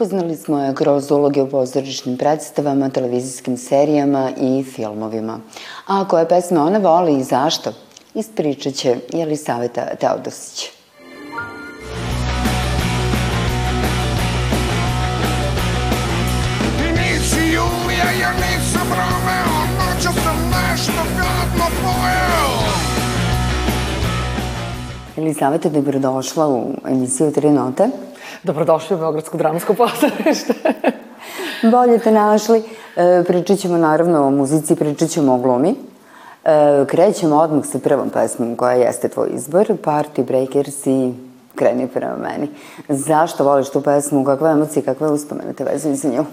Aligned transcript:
Upoznali 0.00 0.36
smo 0.36 0.58
je 0.58 0.74
kroz 0.74 1.10
uloge 1.10 1.42
u 1.42 1.50
pozorišnim 1.50 2.16
predstavama, 2.16 2.88
televizijskim 2.88 3.56
serijama 3.56 4.30
i 4.40 4.64
filmovima. 4.74 5.40
A 5.86 6.08
koje 6.08 6.28
pesme 6.28 6.60
ona 6.60 6.78
voli 6.78 7.18
i 7.18 7.24
zašto? 7.24 7.72
Ispričat 8.14 8.74
će 8.74 8.96
Jelisaveta 9.12 9.86
Teodosić. 10.00 10.79
Jelisaveta, 25.20 25.68
dobrodošla 25.68 26.48
u 26.48 26.72
emisiju 26.88 27.32
Tri 27.32 27.50
note. 27.50 27.88
Dobrodošli 28.42 28.96
u 28.96 28.98
Beogradsko 28.98 29.36
dramsko 29.36 29.74
pozorište. 29.74 30.54
Bolje 31.72 31.98
te 31.98 32.10
našli. 32.10 32.62
E, 32.96 33.24
pričat 33.26 33.58
ćemo 33.58 33.76
naravno 33.76 34.26
o 34.26 34.30
muzici, 34.30 34.76
pričat 34.76 35.08
ćemo 35.08 35.34
o 35.34 35.38
glumi. 35.38 35.74
E, 36.44 36.84
krećemo 36.86 37.36
odmah 37.36 37.66
sa 37.66 37.78
prvom 37.78 38.10
pesmom 38.10 38.56
koja 38.56 38.72
jeste 38.72 39.08
tvoj 39.08 39.28
izbor, 39.34 39.66
Party 39.84 40.24
Breakers 40.24 40.86
i 40.86 41.12
Kreni 41.54 41.88
prema 41.88 42.16
meni. 42.16 42.48
Zašto 42.88 43.44
voliš 43.44 43.70
tu 43.70 43.80
pesmu, 43.80 44.24
kakve 44.24 44.50
emocije, 44.50 44.82
kakve 44.82 45.10
uspomene 45.10 45.52
te 45.52 45.64
vezuju 45.64 45.96
za 45.96 46.08
nju? 46.08 46.24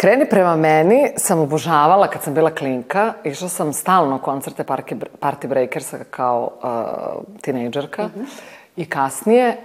Kreni 0.00 0.28
prema 0.30 0.56
meni 0.56 1.10
sam 1.16 1.38
obožavala 1.38 2.08
kad 2.08 2.22
sam 2.22 2.34
bila 2.34 2.50
klinka. 2.50 3.12
Išla 3.24 3.48
sam 3.48 3.72
stalno 3.72 4.10
na 4.10 4.18
koncerte 4.18 4.64
Party 5.20 5.46
Breakersa 5.46 5.98
kao 6.10 6.50
uh, 6.62 7.40
tinejdžerka. 7.42 8.02
Mm 8.02 8.10
-hmm. 8.14 8.26
I 8.76 8.86
kasnije 8.86 9.56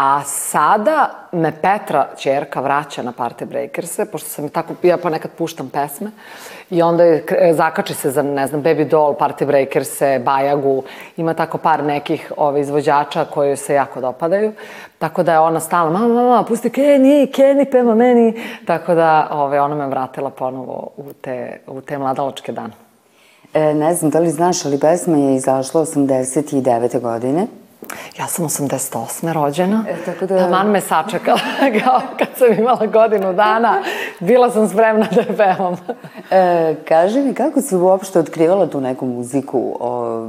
A 0.00 0.22
sada 0.24 1.10
me 1.32 1.52
Petra, 1.62 2.08
čerka, 2.16 2.60
vraća 2.60 3.02
na 3.02 3.12
Party 3.12 3.44
Breakers-e, 3.44 4.04
pošto 4.04 4.28
sam 4.28 4.48
tako, 4.48 4.74
ja 4.82 4.96
pa 4.96 5.10
nekad 5.10 5.30
puštam 5.30 5.68
pesme, 5.68 6.10
i 6.70 6.82
onda 6.82 7.04
je, 7.04 7.24
zakači 7.54 7.94
se 7.94 8.10
za, 8.10 8.22
ne 8.22 8.46
znam, 8.46 8.62
Baby 8.62 8.88
Doll, 8.88 9.14
Party 9.14 9.46
Breakers-e, 9.46 10.18
Bajagu, 10.18 10.82
ima 11.16 11.34
tako 11.34 11.58
par 11.58 11.84
nekih 11.84 12.32
ove, 12.36 12.60
izvođača 12.60 13.24
koji 13.24 13.56
se 13.56 13.74
jako 13.74 14.00
dopadaju, 14.00 14.52
tako 14.98 15.22
da 15.22 15.32
je 15.32 15.38
ona 15.38 15.60
stalno, 15.60 15.98
mama, 15.98 16.14
mama, 16.14 16.44
pusti 16.44 16.70
Kenny, 16.70 17.34
Kenny 17.36 17.70
pema 17.70 17.94
meni, 17.94 18.34
tako 18.66 18.94
da 18.94 19.28
ove, 19.30 19.60
ona 19.60 19.74
me 19.74 19.86
vratila 19.86 20.30
ponovo 20.30 20.90
u 20.96 21.12
te, 21.12 21.60
u 21.66 21.80
te 21.80 21.98
mladalačke 21.98 22.52
dane. 22.52 22.72
E, 23.54 23.74
ne 23.74 23.94
znam 23.94 24.10
da 24.10 24.18
li 24.18 24.30
znaš, 24.30 24.64
ali 24.64 24.80
pesma 24.80 25.16
je 25.16 25.36
izašla 25.36 25.80
89. 25.80 27.00
godine. 27.00 27.46
Ja 28.18 28.26
sam 28.26 28.44
88. 28.44 29.32
rođena. 29.32 29.84
E, 29.88 29.96
tako 30.04 30.26
da... 30.26 30.38
Taman 30.38 30.70
me 30.70 30.80
sačekala 30.80 31.40
kao 31.84 32.00
kad 32.18 32.28
sam 32.36 32.52
imala 32.52 32.86
godinu 32.86 33.32
dana. 33.32 33.82
Bila 34.20 34.50
sam 34.50 34.68
spremna 34.68 35.06
da 35.14 35.20
je 35.20 35.36
pevam. 35.36 35.76
E, 36.30 36.74
kaži 36.88 37.20
mi, 37.20 37.34
kako 37.34 37.60
si 37.60 37.76
uopšte 37.76 38.18
otkrivala 38.18 38.66
tu 38.66 38.80
neku 38.80 39.06
muziku 39.06 39.76
o, 39.80 40.20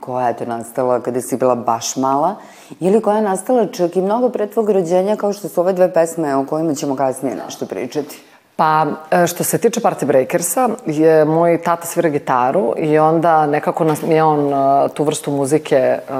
koja 0.00 0.28
je 0.28 0.36
te 0.36 0.46
nastala 0.46 1.00
kada 1.00 1.20
si 1.20 1.36
bila 1.36 1.54
baš 1.54 1.96
mala? 1.96 2.34
Ili 2.80 3.00
koja 3.00 3.16
je 3.16 3.22
nastala 3.22 3.66
čak 3.66 3.96
i 3.96 4.00
mnogo 4.00 4.28
pre 4.28 4.46
tvog 4.46 4.70
rođenja, 4.70 5.16
kao 5.16 5.32
što 5.32 5.48
su 5.48 5.60
ove 5.60 5.72
dve 5.72 5.92
pesme 5.92 6.36
o 6.36 6.46
kojima 6.46 6.74
ćemo 6.74 6.96
kasnije 6.96 7.36
nešto 7.36 7.66
pričati? 7.66 8.22
Pa, 8.62 8.86
e, 9.10 9.26
što 9.26 9.44
se 9.44 9.58
tiče 9.58 9.80
Party 9.80 10.04
Breakersa, 10.04 10.68
je 10.86 11.24
moj 11.24 11.62
tata 11.62 11.86
svira 11.86 12.08
gitaru 12.08 12.74
i 12.78 12.98
onda 12.98 13.46
nekako 13.46 13.84
nas, 13.84 14.02
je 14.08 14.22
on 14.24 14.52
e, 14.52 14.88
tu 14.94 15.04
vrstu 15.04 15.30
muzike 15.30 15.98
uh, 16.08 16.16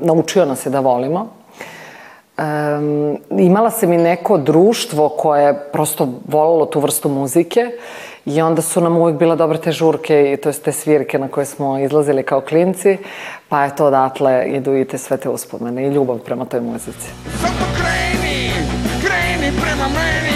naučio 0.00 0.44
nas 0.44 0.66
je 0.66 0.70
da 0.70 0.80
volimo. 0.80 1.28
Um, 2.38 3.18
imala 3.30 3.70
sam 3.70 3.92
i 3.92 3.96
neko 3.96 4.38
društvo 4.38 5.08
koje 5.08 5.44
je 5.44 5.58
prosto 5.72 6.08
volalo 6.28 6.66
tu 6.66 6.80
vrstu 6.80 7.08
muzike 7.08 7.70
i 8.24 8.42
onda 8.42 8.62
su 8.62 8.80
nam 8.80 8.96
uvijek 8.96 9.18
bile 9.18 9.36
dobre 9.36 9.58
te 9.58 9.72
žurke 9.72 10.32
i 10.32 10.36
to 10.36 10.52
te 10.52 10.72
svirke 10.72 11.18
na 11.18 11.28
koje 11.28 11.46
smo 11.46 11.78
izlazili 11.78 12.22
kao 12.22 12.40
klinci, 12.40 12.98
pa 13.48 13.64
je 13.64 13.76
to 13.76 13.86
odatle 13.86 14.44
idu 14.46 14.76
i 14.76 14.84
te 14.84 14.98
sve 14.98 15.16
te 15.16 15.28
uspomene 15.28 15.86
i 15.86 15.90
ljubav 15.90 16.18
prema 16.18 16.44
toj 16.44 16.60
muzici. 16.60 17.08
Samo 17.40 17.66
kreni, 17.76 18.50
kreni 19.00 19.52
prema 19.60 19.88
meni 19.88 20.31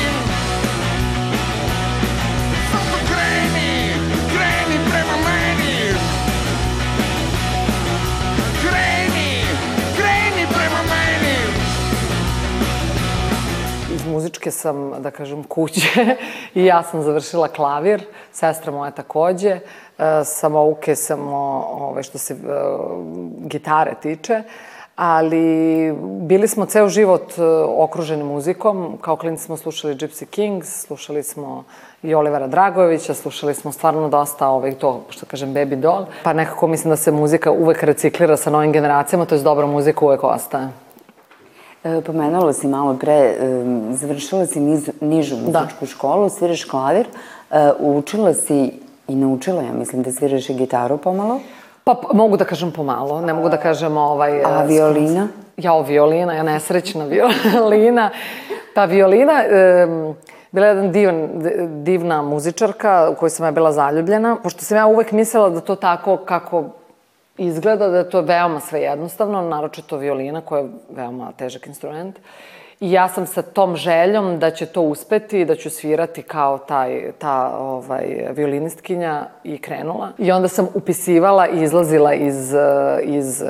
muzičke 14.27 14.51
sam, 14.51 14.93
da 14.99 15.11
kažem, 15.11 15.45
kuće 15.45 16.17
i 16.55 16.65
ja 16.65 16.83
sam 16.83 17.03
završila 17.03 17.49
klavir, 17.49 18.03
sestra 18.33 18.73
moja 18.73 18.91
takođe, 18.91 19.51
e, 19.51 19.61
samouke 20.25 20.97
sam, 20.97 21.29
ove, 21.33 22.03
što 22.03 22.19
se 22.19 22.35
e, 22.35 22.37
gitare 23.47 23.95
tiče, 24.03 24.43
ali 24.97 25.93
bili 26.21 26.49
smo 26.49 26.67
ceo 26.67 26.89
život 26.89 27.39
e, 27.39 27.43
okruženi 27.77 28.25
muzikom. 28.25 28.99
Kao 29.01 29.17
klinici 29.17 29.45
smo 29.45 29.57
slušali 29.57 29.95
Gypsy 29.95 30.27
Kings, 30.27 30.87
slušali 30.87 31.23
smo 31.23 31.65
i 32.03 32.15
Olivera 32.15 32.47
Dragovića, 32.47 33.15
slušali 33.15 33.55
smo 33.55 33.73
stvarno 33.73 34.09
dosta 34.09 34.49
ovih, 34.49 34.77
to, 34.77 35.05
što 35.11 35.27
kažem, 35.27 35.55
Baby 35.55 35.77
Doll. 35.81 36.07
Pa 36.25 36.33
nekako 36.33 36.67
mislim 36.67 36.91
da 36.91 36.97
se 36.97 37.13
muzika 37.13 37.51
uvek 37.51 37.83
reciklira 37.83 38.37
sa 38.37 38.51
novim 38.51 38.73
generacijama, 38.73 39.25
to 39.25 39.35
je 39.35 39.43
dobra 39.43 39.67
muzika 39.67 40.05
uvek 40.05 40.25
ostaje. 40.25 40.86
Pomenula 42.07 42.53
si 42.53 42.69
malo 42.69 42.97
pre, 43.01 43.35
završila 43.93 44.47
si 44.47 44.61
niz, 44.61 44.91
nižu 45.01 45.37
Da. 45.37 45.61
muzičku 45.61 45.87
školu, 45.87 46.29
sviraš 46.29 46.65
klavir, 46.65 47.07
e, 47.51 47.73
učila 47.79 48.35
si 48.35 48.73
i 49.09 49.15
naučila, 49.17 49.63
ja 49.63 49.73
mislim 49.73 50.03
da 50.03 50.13
sviraš 50.13 50.51
i 50.51 50.55
gitaru 50.55 50.97
pomalo. 50.99 51.41
Pa 51.85 51.95
mogu 52.13 52.37
da 52.37 52.45
kažem 52.45 52.73
pomalo, 52.73 53.21
ne 53.21 53.35
mogu 53.35 53.49
da 53.49 53.57
kažem 53.57 53.97
ovaj... 53.97 54.45
A 54.45 54.63
e, 54.65 54.67
violina? 54.67 55.29
Jao, 55.57 55.83
violina, 55.83 56.33
ja 56.35 56.43
nesrećna 56.43 57.05
violina. 57.13 58.11
Pa 58.75 58.85
violina, 58.85 59.33
e, 59.45 59.87
bila 60.53 60.67
je 60.67 60.77
jedna 60.77 60.91
divan, 60.93 61.29
divna 61.85 62.23
muzičarka 62.23 63.09
u 63.13 63.15
kojoj 63.15 63.31
sam 63.31 63.47
ja 63.47 63.53
bila 63.53 63.73
zaljubljena, 63.73 64.37
pošto 64.43 64.65
sam 64.65 64.77
ja 64.77 64.87
uvek 64.87 65.13
mislila 65.13 65.51
da 65.51 65.61
to 65.61 65.77
tako 65.77 66.17
kako 66.17 66.65
izgleda, 67.39 67.89
da 67.89 67.99
je 67.99 68.11
to 68.11 68.21
veoma 68.21 68.61
sve 68.61 68.81
jednostavno, 68.81 69.43
naročito 69.43 69.97
violina 69.97 70.41
koja 70.41 70.63
je 70.63 70.69
veoma 70.91 71.33
težak 71.33 71.67
instrument. 71.67 72.19
I 72.81 72.93
ja 72.93 73.09
sam 73.09 73.27
sa 73.27 73.43
tom 73.43 73.77
željom 73.77 74.39
da 74.39 74.51
će 74.51 74.67
to 74.67 74.83
uspeti, 74.83 75.45
da 75.45 75.55
ću 75.55 75.71
svirati 75.71 76.23
kao 76.23 76.59
taj, 76.59 77.13
ta 77.19 77.57
ovaj, 77.59 78.29
violinistkinja 78.31 79.27
i 79.45 79.59
krenula. 79.59 80.09
I 80.19 80.33
onda 80.33 80.49
sam 80.49 80.69
upisivala 80.75 81.49
i 81.49 81.63
izlazila 81.63 82.15
iz, 82.15 82.55
iz 83.03 83.43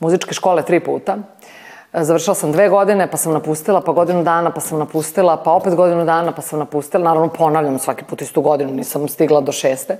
muzičke 0.00 0.34
škole 0.34 0.62
tri 0.62 0.80
puta. 0.80 1.16
Završila 1.92 2.34
sam 2.34 2.52
dve 2.52 2.68
godine, 2.68 3.10
pa 3.10 3.16
sam 3.16 3.32
napustila, 3.32 3.80
pa 3.80 3.92
godinu 3.92 4.22
dana, 4.22 4.50
pa 4.50 4.60
sam 4.60 4.78
napustila, 4.78 5.36
pa 5.36 5.52
opet 5.52 5.74
godinu 5.74 6.04
dana, 6.04 6.32
pa 6.32 6.42
sam 6.42 6.58
napustila. 6.58 7.04
Naravno, 7.04 7.28
ponavljam 7.28 7.78
svaki 7.78 8.04
put 8.04 8.22
istu 8.22 8.42
godinu, 8.42 8.72
nisam 8.72 9.08
stigla 9.08 9.40
do 9.40 9.52
šeste. 9.52 9.98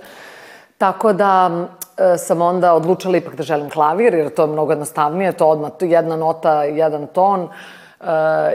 Tako 0.85 1.13
da 1.13 1.51
e, 1.97 2.19
sam 2.19 2.43
onda 2.43 2.75
odlučila 2.75 3.17
ipak 3.17 3.35
da 3.35 3.43
želim 3.43 3.71
klavir, 3.71 4.15
jer 4.15 4.35
to 4.35 4.43
je 4.43 4.49
mnogo 4.49 4.73
jednostavnije, 4.73 5.33
to 5.33 5.47
odmah 5.47 5.71
jedna 5.81 6.17
nota, 6.17 6.65
jedan 6.65 7.07
ton. 7.07 7.49
E, 8.01 8.07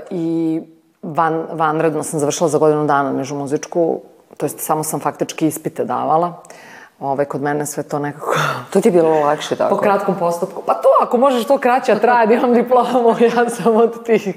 I 0.10 0.62
van, 1.04 1.46
vanredno 1.52 2.04
sam 2.04 2.20
završila 2.20 2.50
za 2.50 2.58
godinu 2.58 2.86
dana 2.86 3.12
među 3.12 3.36
muzičku, 3.36 4.02
to 4.38 4.46
jest 4.46 4.60
samo 4.60 4.84
sam 4.84 5.00
faktički 5.00 5.48
ispite 5.48 5.86
davala. 5.86 6.34
Ove, 7.00 7.26
kod 7.26 7.42
mene 7.42 7.66
sve 7.66 7.84
to 7.84 8.00
nekako 8.00 8.36
To 8.74 8.82
ti 8.82 8.88
je 8.88 8.92
bilo 8.92 9.20
lakše 9.20 9.56
tako? 9.56 9.76
po 9.76 9.82
kratkom 9.82 10.16
postupku. 10.20 10.64
Pa 10.66 10.74
to, 10.74 10.90
ako 11.02 11.18
možeš 11.18 11.46
to 11.46 11.58
kraće 11.58 11.94
da 11.94 12.00
traje, 12.00 12.36
imam 12.36 12.54
diplomu, 12.54 13.16
ja 13.36 13.50
sam 13.50 13.76
od 13.76 14.06
tih. 14.06 14.36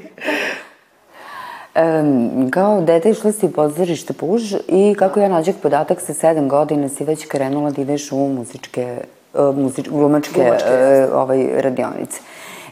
Um, 1.74 2.50
kao 2.50 2.80
dete 2.80 3.10
išla 3.10 3.32
si 3.32 3.46
u 3.46 3.52
pozorište 3.52 4.12
Puž 4.12 4.54
i 4.68 4.94
kako 4.98 5.20
ja 5.20 5.28
nađeh 5.28 5.54
podatak 5.62 6.00
sa 6.00 6.14
sedam 6.14 6.48
godina 6.48 6.88
si 6.88 7.04
već 7.04 7.26
krenula 7.26 7.70
da 7.70 7.82
ideš 7.82 8.12
u 8.12 8.16
muzičke, 8.16 9.04
uh, 9.34 9.56
muzič, 9.56 9.88
glumačke, 9.88 10.34
Glumačke, 10.34 11.06
uh, 11.08 11.16
ovaj, 11.16 11.62
radionice. 11.62 12.20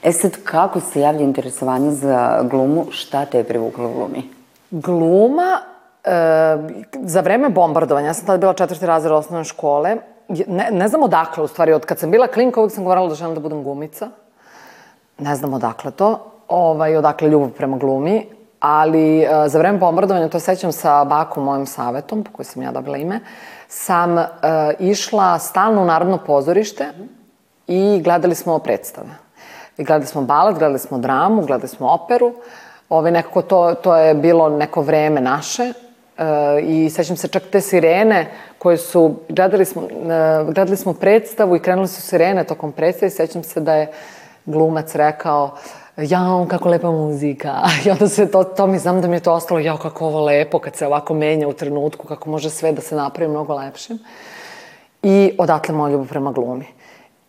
E 0.02 0.12
sad, 0.12 0.32
kako 0.44 0.81
se 0.81 1.00
javlja 1.00 1.20
interesovanje 1.20 1.91
za 1.91 2.43
glumu, 2.50 2.87
šta 2.91 3.25
te 3.25 3.38
je 3.38 3.44
privuklo 3.44 3.88
u 3.88 3.94
glumi? 3.94 4.23
Gluma, 4.70 5.61
e, 6.05 6.11
za 7.02 7.20
vreme 7.20 7.49
bombardovanja, 7.49 8.06
ja 8.06 8.14
sam 8.14 8.26
tada 8.26 8.38
bila 8.38 8.55
četvrti 8.55 8.87
razred 8.87 9.12
osnovne 9.12 9.44
škole, 9.44 9.97
ne, 10.29 10.69
ne 10.73 10.88
znam 10.88 11.02
odakle, 11.02 11.44
u 11.44 11.47
stvari, 11.47 11.73
od 11.73 11.85
kad 11.85 11.99
sam 11.99 12.11
bila 12.11 12.26
klinka, 12.26 12.61
uvijek 12.61 12.75
sam 12.75 12.85
govorila 12.85 13.08
da 13.08 13.14
želim 13.14 13.35
da 13.35 13.41
budem 13.41 13.62
glumica. 13.62 14.08
Ne 15.19 15.35
znam 15.37 15.55
odakle 15.55 15.91
to, 15.91 16.32
ovaj, 16.49 16.97
odakle 16.97 17.29
ljubav 17.29 17.50
prema 17.50 17.76
glumi, 17.76 18.26
ali 18.60 19.22
e, 19.22 19.28
za 19.48 19.58
vreme 19.58 19.78
bombardovanja, 19.78 20.28
to 20.28 20.40
sećam 20.40 20.72
sa 20.72 21.04
bakom 21.04 21.44
mojim 21.44 21.66
savetom, 21.66 22.24
po 22.24 22.32
kojoj 22.32 22.44
sam 22.44 22.62
ja 22.62 22.72
dobila 22.72 22.96
ime, 22.96 23.20
sam 23.68 24.18
e, 24.18 24.26
išla 24.78 25.38
stalno 25.38 25.82
u 25.82 25.84
Narodno 25.84 26.18
pozorište 26.18 26.84
i 27.66 28.00
gledali 28.04 28.34
smo 28.34 28.58
predstave. 28.58 29.08
I 29.78 29.84
gledali 29.84 30.06
smo 30.06 30.22
balet, 30.22 30.58
gledali 30.58 30.78
smo 30.78 30.98
dramu, 30.98 31.46
gledali 31.46 31.68
smo 31.68 31.88
operu. 31.88 32.32
Ovaj, 32.88 33.12
nekako 33.12 33.42
to, 33.42 33.74
to 33.74 33.96
je 33.96 34.14
bilo 34.14 34.48
neko 34.48 34.82
vreme 34.82 35.20
naše 35.20 35.62
e, 35.62 35.72
i 36.62 36.90
sećam 36.90 37.16
se 37.16 37.28
čak 37.28 37.42
te 37.52 37.60
sirene 37.60 38.30
koje 38.58 38.76
su, 38.76 39.14
gledali 39.28 39.64
smo, 39.64 39.82
gledali 40.44 40.76
smo 40.76 40.94
predstavu 40.94 41.56
i 41.56 41.60
krenule 41.60 41.88
su 41.88 42.02
sirene 42.02 42.44
tokom 42.44 42.72
predstave 42.72 43.08
i 43.08 43.10
sećam 43.10 43.42
se 43.42 43.60
da 43.60 43.74
je 43.74 43.92
glumac 44.46 44.94
rekao 44.94 45.56
jao, 46.02 46.47
kako 46.50 46.69
lepa 46.69 46.91
muzika. 46.91 47.55
I 47.85 47.91
onda 47.91 48.08
se 48.08 48.31
to, 48.31 48.44
to 48.44 48.67
mi 48.67 48.79
znam 48.79 49.00
da 49.00 49.08
mi 49.08 49.17
je 49.17 49.20
to 49.20 49.32
ostalo, 49.32 49.61
jao, 49.61 49.76
kako 49.76 50.06
ovo 50.06 50.25
lepo 50.25 50.58
kad 50.58 50.76
se 50.76 50.87
ovako 50.87 51.14
menja 51.14 51.49
u 51.49 51.52
trenutku, 51.52 52.06
kako 52.06 52.31
može 52.31 52.50
sve 52.50 52.73
da 52.73 52.81
se 52.81 52.97
napravi 52.97 53.31
mnogo 53.31 53.55
lepšim. 53.55 53.99
I 55.02 55.32
odatle 55.38 55.75
moja 55.75 55.93
ljubav 55.93 56.08
prema 56.08 56.32
glumi. 56.32 56.67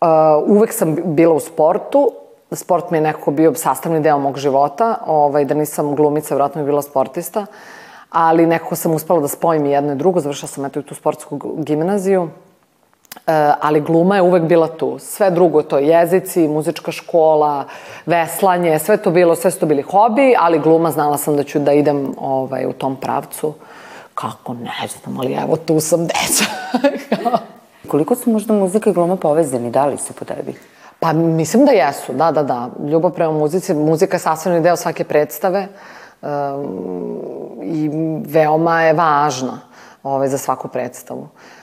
Uh, 0.00 0.08
uvek 0.46 0.72
sam 0.72 0.96
bila 1.04 1.34
u 1.34 1.40
sportu, 1.40 2.10
sport 2.52 2.90
mi 2.90 2.98
je 2.98 3.02
nekako 3.02 3.30
bio 3.30 3.54
sastavni 3.54 4.00
deo 4.00 4.18
mog 4.18 4.38
života, 4.38 4.96
ovaj, 5.06 5.44
da 5.44 5.54
nisam 5.54 5.94
glumica, 5.96 6.34
vratno 6.34 6.62
bi 6.62 6.66
bila 6.66 6.82
sportista, 6.82 7.46
ali 8.10 8.46
nekako 8.46 8.76
sam 8.76 8.94
uspela 8.94 9.20
da 9.20 9.28
spojim 9.28 9.66
jedno 9.66 9.92
i 9.92 9.96
drugo, 9.96 10.20
završila 10.20 10.48
sam 10.48 10.64
eto 10.64 10.80
i 10.80 10.82
tu 10.82 10.94
sportsku 10.94 11.38
gimnaziju, 11.56 12.28
ali 13.60 13.80
gluma 13.80 14.16
je 14.16 14.22
uvek 14.22 14.42
bila 14.42 14.68
tu. 14.68 14.98
Sve 14.98 15.30
drugo, 15.30 15.62
to 15.62 15.78
je 15.78 15.88
jezici, 15.88 16.48
muzička 16.48 16.92
škola, 16.92 17.64
veslanje, 18.06 18.78
sve 18.78 18.96
to 18.96 19.10
bilo, 19.10 19.34
sve 19.34 19.50
su 19.50 19.60
to 19.60 19.66
bili 19.66 19.82
hobi, 19.82 20.34
ali 20.38 20.58
gluma 20.58 20.90
znala 20.90 21.18
sam 21.18 21.36
da 21.36 21.42
ću 21.44 21.58
da 21.58 21.72
idem 21.72 22.14
ovaj, 22.18 22.66
u 22.66 22.72
tom 22.72 22.96
pravcu. 22.96 23.54
Kako, 24.14 24.54
ne 24.54 24.88
znam, 24.88 25.20
ali 25.20 25.32
evo 25.32 25.56
tu 25.56 25.80
sam 25.80 26.06
deca. 26.06 26.44
Koliko 27.90 28.14
su 28.14 28.30
možda 28.30 28.54
muzika 28.54 28.90
i 28.90 28.92
gluma 28.92 29.16
povezani? 29.16 29.70
Da 29.70 29.86
li 29.86 29.98
su 29.98 30.12
po 30.12 30.24
tebi? 30.24 30.54
Pa 31.00 31.12
mislim 31.12 31.64
da 31.64 31.72
jesu, 31.72 32.12
da, 32.12 32.30
da, 32.30 32.42
da. 32.42 32.68
Ljubav 32.88 33.10
prema 33.10 33.32
muzici, 33.32 33.74
muzika 33.74 34.16
je 34.16 34.20
sastavni 34.20 34.60
deo 34.60 34.76
svake 34.76 35.04
predstave 35.04 35.68
um, 36.22 36.28
i 37.62 37.90
veoma 38.26 38.82
je 38.82 38.92
važna 38.92 39.60
ovaj, 40.02 40.28
za 40.28 40.38
svaku 40.38 40.68
predstavu. 40.68 41.20
Uh, 41.20 41.61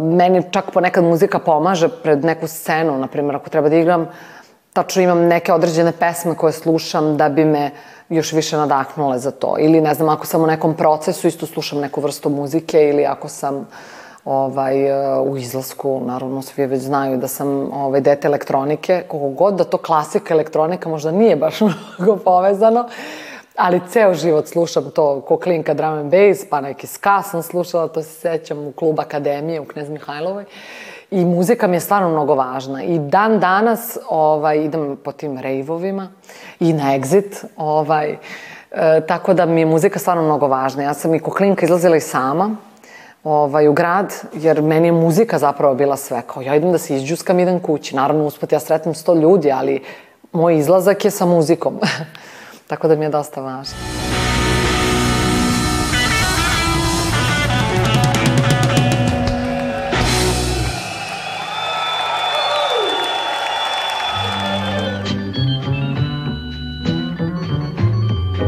meni 0.00 0.42
čak 0.50 0.70
ponekad 0.70 1.04
muzika 1.04 1.38
pomaže 1.38 1.88
pred 1.88 2.24
neku 2.24 2.46
scenu, 2.46 2.98
na 2.98 3.06
primjer, 3.06 3.36
ako 3.36 3.50
treba 3.50 3.68
da 3.68 3.76
igram, 3.76 4.06
tačno 4.72 5.02
imam 5.02 5.26
neke 5.26 5.52
određene 5.52 5.92
pesme 5.92 6.34
koje 6.34 6.52
slušam 6.52 7.16
da 7.16 7.28
bi 7.28 7.44
me 7.44 7.70
još 8.08 8.32
više 8.32 8.56
nadahnule 8.56 9.18
za 9.18 9.30
to. 9.30 9.56
Ili, 9.58 9.80
ne 9.80 9.94
znam, 9.94 10.08
ako 10.08 10.26
sam 10.26 10.42
u 10.42 10.46
nekom 10.46 10.74
procesu, 10.74 11.28
isto 11.28 11.46
slušam 11.46 11.80
neku 11.80 12.00
vrstu 12.00 12.30
muzike 12.30 12.88
ili 12.88 13.06
ako 13.06 13.28
sam 13.28 13.66
ovaj, 14.24 14.84
uh, 14.84 15.32
u 15.32 15.36
izlasku, 15.36 16.00
naravno 16.06 16.42
svi 16.42 16.66
već 16.66 16.82
znaju 16.82 17.16
da 17.16 17.28
sam 17.28 17.72
ovaj, 17.72 18.00
dete 18.00 18.28
elektronike, 18.28 19.02
koliko 19.08 19.28
god 19.28 19.54
da 19.54 19.64
to 19.64 19.78
klasika 19.78 20.34
elektronika 20.34 20.88
možda 20.88 21.10
nije 21.10 21.36
baš 21.36 21.60
mnogo 21.98 22.16
povezano, 22.16 22.88
ali 23.56 23.80
ceo 23.88 24.14
život 24.14 24.48
slušam 24.48 24.90
to 24.90 25.20
ko 25.20 25.36
klinka 25.36 25.74
drum 25.74 25.92
and 25.92 26.10
bass, 26.10 26.44
pa 26.50 26.60
neki 26.60 26.86
ska 26.86 27.22
sam 27.22 27.42
slušala, 27.42 27.88
to 27.88 28.02
se 28.02 28.10
sećam 28.10 28.58
u 28.58 28.72
klub 28.72 29.00
Akademije 29.00 29.60
u 29.60 29.64
Knez 29.64 29.88
Mihajlovoj. 29.88 30.44
I 31.10 31.24
muzika 31.24 31.66
mi 31.66 31.76
je 31.76 31.80
stvarno 31.80 32.08
mnogo 32.08 32.34
važna. 32.34 32.82
I 32.82 32.98
dan 32.98 33.40
danas 33.40 33.98
ovaj, 34.08 34.58
idem 34.58 34.96
po 35.04 35.12
tim 35.12 35.38
rejvovima 35.38 36.08
i 36.60 36.72
na 36.72 36.98
exit. 36.98 37.44
Ovaj, 37.56 38.16
e, 38.70 39.00
tako 39.08 39.34
da 39.34 39.46
mi 39.46 39.60
je 39.60 39.66
muzika 39.66 39.98
stvarno 39.98 40.22
mnogo 40.22 40.46
važna. 40.46 40.82
Ja 40.82 40.94
sam 40.94 41.14
i 41.14 41.18
ko 41.18 41.30
klinka 41.30 41.64
izlazila 41.64 41.96
i 41.96 42.00
sama 42.00 42.56
ovaj, 43.24 43.68
u 43.68 43.72
grad, 43.72 44.14
jer 44.32 44.62
meni 44.62 44.88
je 44.88 44.92
muzika 44.92 45.38
zapravo 45.38 45.74
bila 45.74 45.96
sve. 45.96 46.22
Kao 46.26 46.42
ja 46.42 46.54
idem 46.54 46.72
da 46.72 46.78
se 46.78 46.96
izđuskam, 46.96 47.40
idem 47.40 47.60
kući. 47.60 47.96
Naravno, 47.96 48.26
usput 48.26 48.52
ja 48.52 48.60
sretnem 48.60 48.94
sto 48.94 49.14
ljudi, 49.14 49.52
ali 49.52 49.82
moj 50.32 50.58
izlazak 50.58 51.04
je 51.04 51.10
sa 51.10 51.26
muzikom. 51.26 51.80
Tako 52.70 52.88
da 52.88 52.96
mi 52.96 53.04
je 53.04 53.08
dosta 53.08 53.40
važno. 53.40 53.74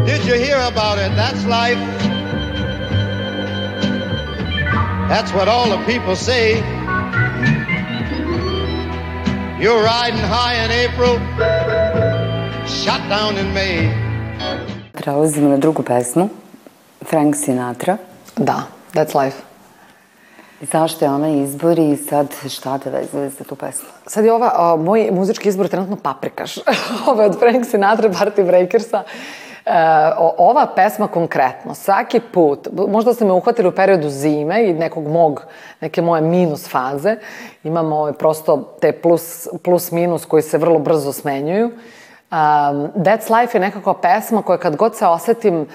Did 0.06 0.24
you 0.24 0.34
hear 0.34 0.60
about 0.68 0.98
it? 0.98 1.16
That's 1.16 1.44
life. 1.44 1.82
That's 5.08 5.32
what 5.32 5.48
all 5.48 5.68
the 5.68 5.84
people 5.84 6.14
say. 6.14 6.62
You're 9.60 9.82
riding 9.82 10.20
high 10.20 10.54
in 10.64 10.70
April, 10.70 11.18
shut 12.68 13.00
down 13.08 13.36
in 13.36 13.52
May. 13.52 14.01
Prelazimo 15.02 15.48
na 15.48 15.56
drugu 15.56 15.82
pesmu. 15.82 16.28
Frank 17.04 17.36
Sinatra. 17.36 17.96
Da, 18.36 18.62
that's 18.94 19.24
life. 19.24 19.36
Zašto 20.72 21.04
je 21.04 21.10
ona 21.10 21.28
izbor 21.28 21.78
i 21.78 21.96
sad 21.96 22.34
šta 22.48 22.78
te 22.78 22.90
vezuje 22.90 23.30
za 23.30 23.44
tu 23.44 23.56
pesmu? 23.56 23.88
Sad 24.06 24.24
je 24.24 24.32
ova, 24.32 24.52
o, 24.58 24.76
moj 24.76 25.08
muzički 25.12 25.48
izbor 25.48 25.66
je 25.66 25.70
trenutno 25.70 25.96
Paprikaš. 25.96 26.58
Ova 27.08 27.22
je 27.22 27.30
od 27.30 27.38
Frank 27.38 27.66
Sinatra, 27.66 28.10
Party 28.10 28.46
Breakersa. 28.46 29.02
E, 29.66 29.72
o, 30.18 30.34
ova 30.38 30.66
pesma 30.76 31.06
konkretno, 31.06 31.74
svaki 31.74 32.20
put, 32.20 32.68
možda 32.88 33.14
ste 33.14 33.24
me 33.24 33.32
uhvatili 33.32 33.68
u 33.68 33.72
periodu 33.72 34.10
zime 34.10 34.64
i 34.64 34.72
nekog 34.72 35.08
mog, 35.08 35.42
neke 35.80 36.02
moje 36.02 36.22
minus 36.22 36.68
faze, 36.68 37.16
imamo 37.64 37.96
ovaj, 37.96 38.12
prosto 38.12 38.76
te 38.80 38.92
plus, 38.92 39.48
plus 39.64 39.90
minus 39.90 40.24
koji 40.24 40.42
se 40.42 40.58
vrlo 40.58 40.78
brzo 40.78 41.12
smenjuju. 41.12 41.70
Um, 42.32 42.38
That's 43.04 43.40
Life 43.40 43.58
je 43.58 43.60
nekako 43.60 43.94
pesma 43.94 44.42
koja 44.42 44.58
kad 44.58 44.76
god 44.76 44.96
se 44.96 45.06
osetim 45.06 45.66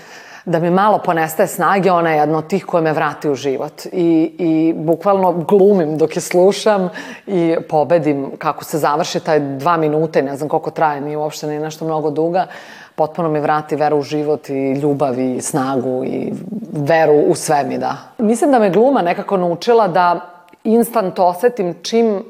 da 0.45 0.59
mi 0.59 0.69
malo 0.69 0.99
ponestaje 1.05 1.47
snage, 1.47 1.91
ona 1.91 2.11
je 2.11 2.17
jedna 2.17 2.37
od 2.37 2.47
tih 2.47 2.65
koja 2.65 2.81
me 2.81 2.93
vrati 2.93 3.29
u 3.29 3.35
život. 3.35 3.85
I, 3.91 4.35
I 4.37 4.73
bukvalno 4.77 5.31
glumim 5.31 5.97
dok 5.97 6.15
je 6.15 6.21
slušam 6.21 6.89
i 7.27 7.55
pobedim 7.69 8.31
kako 8.37 8.63
se 8.63 8.77
završi 8.77 9.19
taj 9.19 9.39
dva 9.39 9.77
minute, 9.77 10.21
ne 10.21 10.35
znam 10.35 10.49
koliko 10.49 10.71
traje, 10.71 11.01
nije 11.01 11.17
uopšte 11.17 11.47
ni 11.47 11.59
nešto 11.59 11.85
mnogo 11.85 12.09
duga, 12.09 12.47
potpuno 12.95 13.29
mi 13.29 13.39
vrati 13.39 13.75
veru 13.75 13.97
u 13.97 14.01
život 14.01 14.49
i 14.49 14.71
ljubav 14.71 15.19
i 15.19 15.41
snagu 15.41 16.03
i 16.05 16.33
veru 16.71 17.19
u 17.27 17.35
sve 17.35 17.63
mi 17.63 17.77
da. 17.77 17.97
Mislim 18.17 18.51
da 18.51 18.59
me 18.59 18.69
gluma 18.69 19.01
nekako 19.01 19.37
naučila 19.37 19.87
da 19.87 20.19
instant 20.63 21.19
osetim 21.19 21.75
čim 21.81 22.23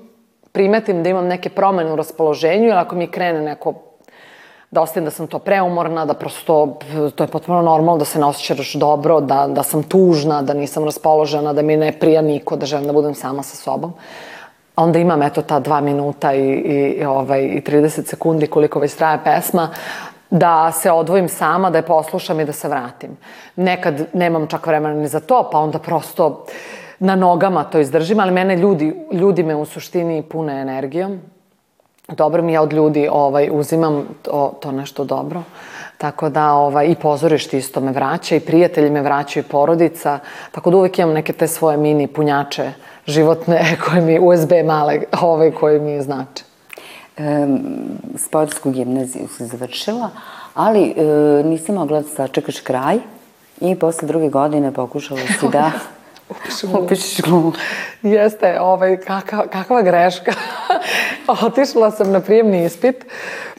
primetim 0.51 1.03
da 1.03 1.09
imam 1.09 1.27
neke 1.27 1.49
promene 1.49 1.93
u 1.93 1.95
raspoloženju 1.95 2.63
ili 2.63 2.77
ako 2.77 2.95
mi 2.95 3.07
krene 3.07 3.41
neko 3.41 3.73
da 4.71 4.81
ostavim 4.81 5.05
da 5.05 5.11
sam 5.11 5.27
to 5.27 5.39
preumorna, 5.39 6.05
da 6.05 6.13
prosto 6.13 6.77
to 7.15 7.23
je 7.23 7.27
potpuno 7.27 7.61
normalno 7.61 7.97
da 7.97 8.05
se 8.05 8.19
ne 8.19 8.25
osjećaš 8.25 8.73
dobro, 8.73 9.21
da, 9.21 9.47
da 9.47 9.63
sam 9.63 9.83
tužna, 9.83 10.41
da 10.41 10.53
nisam 10.53 10.83
raspoložena, 10.83 11.53
da 11.53 11.61
mi 11.61 11.77
ne 11.77 11.91
prija 11.99 12.21
niko, 12.21 12.55
da 12.55 12.65
želim 12.65 12.87
da 12.87 12.93
budem 12.93 13.15
sama 13.15 13.43
sa 13.43 13.55
sobom. 13.55 13.93
A 14.75 14.83
onda 14.83 14.99
imam 14.99 15.21
eto 15.21 15.41
ta 15.41 15.59
dva 15.59 15.81
minuta 15.81 16.33
i, 16.33 16.49
i, 16.49 17.05
ovaj, 17.05 17.41
i 17.41 17.61
30 17.61 18.05
sekundi 18.05 18.47
koliko 18.47 18.79
već 18.79 18.93
traje 18.93 19.19
pesma, 19.23 19.69
da 20.29 20.71
se 20.71 20.91
odvojim 20.91 21.29
sama, 21.29 21.69
da 21.69 21.77
je 21.77 21.85
poslušam 21.85 22.39
i 22.39 22.45
da 22.45 22.51
se 22.51 22.67
vratim. 22.67 23.17
Nekad 23.55 24.05
nemam 24.13 24.47
čak 24.47 24.67
vremena 24.67 24.95
ni 24.95 25.07
za 25.07 25.19
to, 25.19 25.49
pa 25.51 25.59
onda 25.59 25.79
prosto 25.79 26.45
na 26.99 27.15
nogama 27.15 27.63
to 27.63 27.79
izdržim, 27.79 28.19
ali 28.19 28.31
mene 28.31 28.55
ljudi, 28.55 28.95
ljudi 29.11 29.43
me 29.43 29.55
u 29.55 29.65
suštini 29.65 30.21
pune 30.21 30.61
energijom 30.61 31.21
dobro 32.07 32.43
mi 32.43 32.53
ja 32.53 32.61
od 32.61 32.73
ljudi 32.73 33.07
ovaj, 33.11 33.49
uzimam 33.51 34.07
to, 34.21 34.53
to 34.61 34.71
nešto 34.71 35.03
dobro. 35.03 35.43
Tako 35.97 36.29
da 36.29 36.53
ovaj, 36.53 36.87
i 36.87 36.95
pozorište 36.95 37.57
isto 37.57 37.81
me 37.81 37.91
vraća 37.91 38.35
i 38.35 38.39
prijatelji 38.39 38.89
me 38.89 39.01
vraćaju 39.01 39.43
i 39.43 39.49
porodica. 39.49 40.19
Tako 40.51 40.71
da 40.71 40.77
uvek 40.77 40.99
imam 40.99 41.13
neke 41.13 41.33
te 41.33 41.47
svoje 41.47 41.77
mini 41.77 42.07
punjače 42.07 42.71
životne 43.07 43.61
koje 43.85 44.01
mi, 44.01 44.19
USB 44.19 44.51
male, 44.65 45.01
ovaj, 45.21 45.51
koje 45.51 45.79
mi 45.79 46.01
znače. 46.01 46.43
E, 47.17 47.47
sportsku 48.17 48.71
gimnaziju 48.71 49.27
si 49.27 49.45
završila, 49.45 50.09
ali 50.53 50.93
e, 50.97 51.03
nisi 51.43 51.71
mogla 51.71 52.01
da 52.01 52.07
sačekaš 52.07 52.59
kraj 52.59 52.97
i 53.61 53.75
posle 53.75 54.07
druge 54.07 54.29
godine 54.29 54.71
pokušala 54.71 55.19
si 55.39 55.47
da 55.51 55.71
upišeš 56.73 57.21
glumu. 57.25 57.53
Jeste, 58.01 58.57
ovaj, 58.61 58.97
kakva, 58.97 59.47
kakva 59.47 59.81
greška. 59.81 60.31
Otišla 61.45 61.91
sam 61.91 62.11
na 62.11 62.19
prijemni 62.19 62.65
ispit 62.65 63.05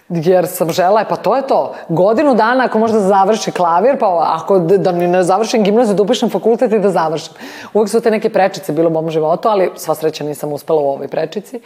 jer 0.09 0.47
sam 0.47 0.71
žela, 0.71 1.05
pa 1.05 1.17
to 1.17 1.37
je 1.37 1.47
to. 1.47 1.75
Godinu 1.89 2.35
dana 2.35 2.65
ako 2.65 2.79
možda 2.79 3.01
završi 3.01 3.51
klavir, 3.51 3.99
pa 3.99 4.37
ako 4.37 4.59
da 4.59 4.93
ne 4.93 5.23
završim 5.23 5.63
gimnaziju, 5.63 5.97
da 5.97 6.03
upišem 6.03 6.31
fakultet 6.31 6.73
i 6.73 6.79
da 6.79 6.91
završim. 6.91 7.35
Uvijek 7.75 7.91
su 7.91 8.01
te 8.01 8.11
neke 8.11 8.31
prečice 8.31 8.73
bilo 8.73 8.89
u 8.89 8.93
mom 8.93 9.11
životu, 9.11 9.49
ali 9.49 9.71
sva 9.77 9.95
sreća 9.95 10.25
nisam 10.25 10.53
uspela 10.53 10.81
u 10.81 10.89
ovoj 10.89 11.09
prečici. 11.09 11.61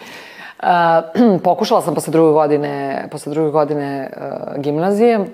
Uh, 0.62 1.40
pokušala 1.44 1.82
sam 1.82 1.94
posle 1.94 2.10
druge 2.10 2.32
godine, 2.32 3.04
posle 3.10 3.32
druge 3.32 3.50
godine 3.50 4.10
uh, 4.16 4.60
gimnazije. 4.62 5.18
Uh, 5.18 5.26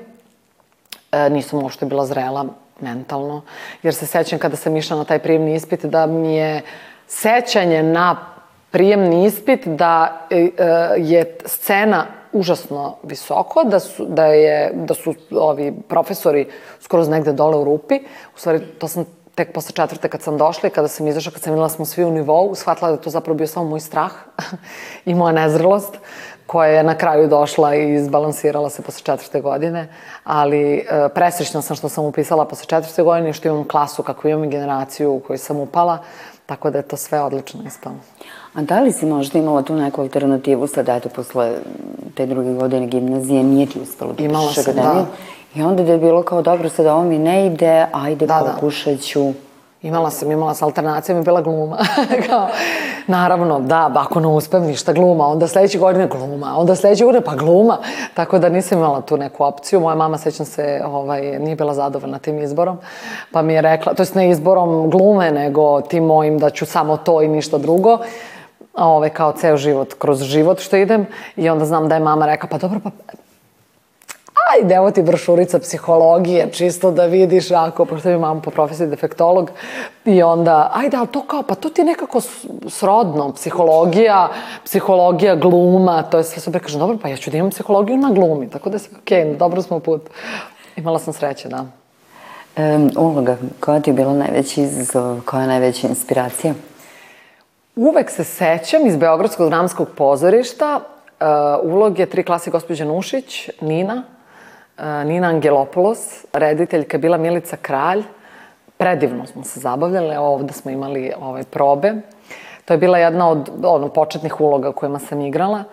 nisam 1.30 1.62
uopšte 1.62 1.86
bila 1.86 2.06
zrela 2.06 2.46
mentalno, 2.80 3.42
jer 3.82 3.94
se 3.94 4.06
sećam 4.06 4.38
kada 4.38 4.56
sam 4.56 4.76
išla 4.76 4.96
na 4.96 5.04
taj 5.04 5.18
prijemni 5.18 5.54
ispit 5.54 5.84
da 5.84 6.06
mi 6.06 6.34
je 6.34 6.60
sećanje 7.06 7.82
na 7.82 8.16
prijemni 8.70 9.26
ispit 9.26 9.66
da 9.66 10.26
e, 10.30 10.48
je 10.96 11.36
scena 11.44 12.06
užasno 12.32 12.96
visoko, 13.02 13.64
da 13.64 13.80
su, 13.80 14.06
da 14.08 14.26
je, 14.26 14.72
da 14.74 14.94
su 14.94 15.14
ovi 15.30 15.74
profesori 15.88 16.48
skroz 16.80 17.08
negde 17.08 17.32
dole 17.32 17.56
u 17.56 17.64
rupi. 17.64 18.00
U 18.36 18.38
stvari, 18.38 18.60
to 18.78 18.88
sam 18.88 19.04
tek 19.34 19.52
posle 19.52 19.72
četvrte 19.72 20.08
kad 20.08 20.22
sam 20.22 20.38
došla 20.38 20.66
i 20.68 20.72
kada 20.72 20.88
sam 20.88 21.06
izašla, 21.06 21.32
kad 21.32 21.42
sam 21.42 21.52
videla 21.52 21.68
da 21.68 21.74
smo 21.74 21.84
svi 21.84 22.04
u 22.04 22.10
nivou, 22.10 22.54
shvatila 22.54 22.90
da 22.90 22.96
to 22.96 23.10
zapravo 23.10 23.36
bio 23.36 23.46
samo 23.46 23.68
moj 23.68 23.80
strah 23.80 24.12
i 25.10 25.14
moja 25.14 25.32
nezrelost 25.32 25.94
koja 26.48 26.68
je 26.68 26.82
na 26.82 26.94
kraju 26.94 27.28
došla 27.28 27.74
i 27.74 27.94
izbalansirala 27.94 28.70
se 28.70 28.82
posle 28.82 29.02
četvrte 29.02 29.40
godine, 29.40 29.88
ali 30.24 30.76
e, 30.76 31.08
presrećna 31.14 31.62
sam 31.62 31.76
što 31.76 31.88
sam 31.88 32.04
upisala 32.04 32.44
posle 32.44 32.66
četvrte 32.66 33.02
godine 33.02 33.30
i 33.30 33.32
što 33.32 33.48
imam 33.48 33.68
klasu 33.68 34.02
kako 34.02 34.28
imam 34.28 34.50
generaciju 34.50 35.12
u 35.12 35.20
kojoj 35.20 35.38
sam 35.38 35.60
upala, 35.60 35.98
tako 36.46 36.70
da 36.70 36.78
je 36.78 36.88
to 36.88 36.96
sve 36.96 37.20
odlično 37.20 37.60
ispalo. 37.66 37.96
A 38.54 38.62
da 38.62 38.80
li 38.80 38.92
si 38.92 39.06
možda 39.06 39.38
imala 39.38 39.62
tu 39.62 39.74
neku 39.74 40.00
alternativu 40.00 40.66
sad, 40.66 40.88
eto, 40.88 41.08
posle 41.08 41.52
te 42.14 42.26
druge 42.26 42.52
godine 42.52 42.86
gimnazije, 42.86 43.42
nije 43.42 43.66
ti 43.66 43.80
uspelo 43.80 44.12
da 44.12 44.24
Imala 44.24 44.44
upišeš 44.44 44.64
sam, 44.64 44.74
akademiju? 44.78 45.06
I 45.54 45.62
onda 45.62 45.82
da 45.82 45.92
je 45.92 45.98
bilo 45.98 46.22
kao, 46.22 46.42
dobro, 46.42 46.68
sad 46.68 46.86
ovo 46.86 47.04
mi 47.04 47.18
ne 47.18 47.46
ide, 47.46 47.86
ajde, 47.92 48.26
Da, 48.26 48.40
da. 48.40 48.52
pokušat 48.54 49.00
ću. 49.00 49.32
Imala 49.82 50.10
sam, 50.10 50.30
imala 50.30 50.54
mi 51.08 51.14
je 51.14 51.22
bila 51.22 51.40
gluma. 51.40 51.78
Kao, 52.28 52.48
naravno, 53.06 53.60
da, 53.60 53.92
ako 53.96 54.20
ne 54.20 54.28
uspem 54.28 54.62
ništa 54.62 54.92
gluma, 54.92 55.26
onda 55.26 55.46
sledeće 55.46 55.78
godine 55.78 56.06
gluma, 56.06 56.58
onda 56.58 56.74
sledeće 56.74 57.04
godine 57.04 57.24
pa 57.24 57.34
gluma. 57.34 57.78
Tako 58.14 58.38
da 58.38 58.48
nisam 58.48 58.78
imala 58.78 59.00
tu 59.00 59.16
neku 59.16 59.44
opciju. 59.44 59.80
Moja 59.80 59.96
mama, 59.96 60.18
sećam 60.18 60.46
se, 60.46 60.82
ovaj, 60.86 61.38
nije 61.38 61.56
bila 61.56 61.74
zadovoljna 61.74 62.18
tim 62.18 62.38
izborom, 62.38 62.78
pa 63.32 63.42
mi 63.42 63.54
je 63.54 63.62
rekla, 63.62 63.94
to 63.94 64.02
jest 64.02 64.14
ne 64.14 64.30
izborom 64.30 64.90
glume, 64.90 65.30
nego 65.30 65.80
tim 65.80 66.04
mojim 66.04 66.38
da 66.38 66.50
ću 66.50 66.66
samo 66.66 66.96
to 66.96 67.22
i 67.22 67.28
ništa 67.28 67.58
drugo 67.58 67.98
ove, 68.74 69.10
kao 69.10 69.32
ceo 69.32 69.56
život, 69.56 69.94
kroz 69.98 70.22
život 70.22 70.60
što 70.60 70.76
idem 70.76 71.06
i 71.36 71.48
onda 71.48 71.64
znam 71.64 71.88
da 71.88 71.94
je 71.94 72.00
mama 72.00 72.26
rekla, 72.26 72.48
pa 72.48 72.58
dobro, 72.58 72.80
pa 72.84 72.90
ajde, 74.54 74.74
evo 74.74 74.90
ti 74.90 75.02
brošurica 75.02 75.58
psihologije, 75.58 76.48
čisto 76.52 76.90
da 76.90 77.06
vidiš 77.06 77.50
ako, 77.50 77.84
pošto 77.84 78.08
mi 78.08 78.18
mama 78.18 78.40
po 78.40 78.50
profesiji 78.50 78.86
defektolog, 78.86 79.50
i 80.04 80.22
onda, 80.22 80.70
ajde, 80.74 80.96
ali 80.96 81.06
to 81.06 81.22
kao, 81.22 81.42
pa 81.42 81.54
to 81.54 81.68
ti 81.68 81.80
je 81.80 81.84
nekako 81.84 82.20
srodno, 82.68 83.32
psihologija, 83.32 84.28
psihologija, 84.64 85.36
gluma, 85.36 86.02
to 86.02 86.18
je 86.18 86.24
sve 86.24 86.42
super, 86.42 86.62
kažem, 86.62 86.80
dobro, 86.80 86.98
pa 87.02 87.08
ja 87.08 87.16
ću 87.16 87.30
da 87.30 87.36
imam 87.36 87.50
psihologiju 87.50 87.96
na 87.96 88.10
glumi, 88.10 88.50
tako 88.50 88.70
da 88.70 88.78
se, 88.78 88.88
okej, 89.02 89.24
okay, 89.24 89.36
dobro 89.36 89.62
smo 89.62 89.80
put. 89.80 90.02
Imala 90.76 90.98
sam 90.98 91.12
sreće, 91.12 91.48
da. 91.48 91.66
Um, 92.56 92.90
uloga, 92.96 93.36
koja 93.60 93.80
ti 93.80 93.90
je 93.90 93.94
bila 93.94 94.12
najveći 94.12 94.62
izazov, 94.62 95.20
koja 95.24 95.42
je 95.42 95.48
najveća 95.48 95.88
inspiracija? 95.88 96.54
Uvek 97.76 98.10
se 98.10 98.24
sećam 98.24 98.86
iz 98.86 98.96
Beogradskog 98.96 99.48
dramskog 99.48 99.88
pozorišta 99.96 100.80
uh, 101.20 101.72
uloge 101.72 102.06
tri 102.06 102.22
klase 102.22 102.50
gospođe 102.50 102.84
Nušić, 102.84 103.50
Nina, 103.60 104.02
Nina 105.04 105.28
Angelopoulos, 105.28 106.24
rediteljka 106.32 106.98
bila 106.98 107.16
Milica 107.16 107.56
Kralj. 107.56 108.02
Predivno 108.76 109.26
smo 109.26 109.44
se 109.44 109.60
zabavljali, 109.60 110.16
ovde 110.16 110.52
smo 110.52 110.70
imali 110.70 111.12
ovaj, 111.20 111.44
probe. 111.44 111.94
To 112.64 112.74
je 112.74 112.78
bila 112.78 112.98
jedna 112.98 113.30
od 113.30 113.50
ono, 113.64 113.88
početnih 113.88 114.40
uloga 114.40 114.72
kojima 114.72 114.98
sam 114.98 115.20
igrala. 115.20 115.64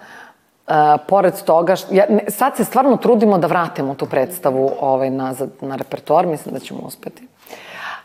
Uh, 0.67 0.73
pored 1.07 1.33
toga, 1.45 1.75
ja, 1.91 2.05
ne, 2.09 2.23
sad 2.27 2.55
se 2.57 2.63
stvarno 2.63 2.97
trudimo 2.97 3.37
da 3.37 3.47
vratimo 3.47 3.95
tu 3.95 4.05
predstavu 4.05 4.71
ovaj, 4.79 5.09
nazad 5.09 5.49
na 5.61 5.75
repertoar, 5.75 6.25
mislim 6.25 6.53
da 6.53 6.59
ćemo 6.59 6.79
uspeti. 6.85 7.27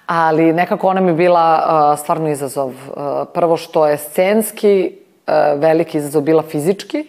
Ali 0.07 0.53
nekako 0.53 0.89
ona 0.89 1.01
mi 1.01 1.13
bila 1.13 1.63
uh, 1.93 1.99
stvarno 1.99 2.29
izazov. 2.29 2.69
Uh, 2.69 2.95
prvo 3.35 3.57
što 3.57 3.87
je 3.87 3.97
scenski 3.97 4.93
uh, 4.93 5.35
veliki 5.61 5.99
izazov 5.99 6.23
bila 6.23 6.43
fizički, 6.43 7.09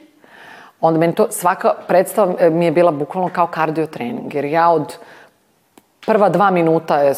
onda 0.82 1.00
meni 1.00 1.16
to, 1.16 1.28
svaka 1.30 1.74
predstava 1.88 2.34
e, 2.40 2.50
mi 2.50 2.66
je 2.66 2.72
bila 2.72 2.92
bukvalno 2.92 3.30
kao 3.34 3.48
kardio 3.48 3.86
trening, 3.86 4.34
jer 4.34 4.46
ja 4.46 4.70
od 4.70 4.98
prva 6.06 6.30
dva 6.30 6.52
minuta 6.52 6.98
je, 6.98 7.14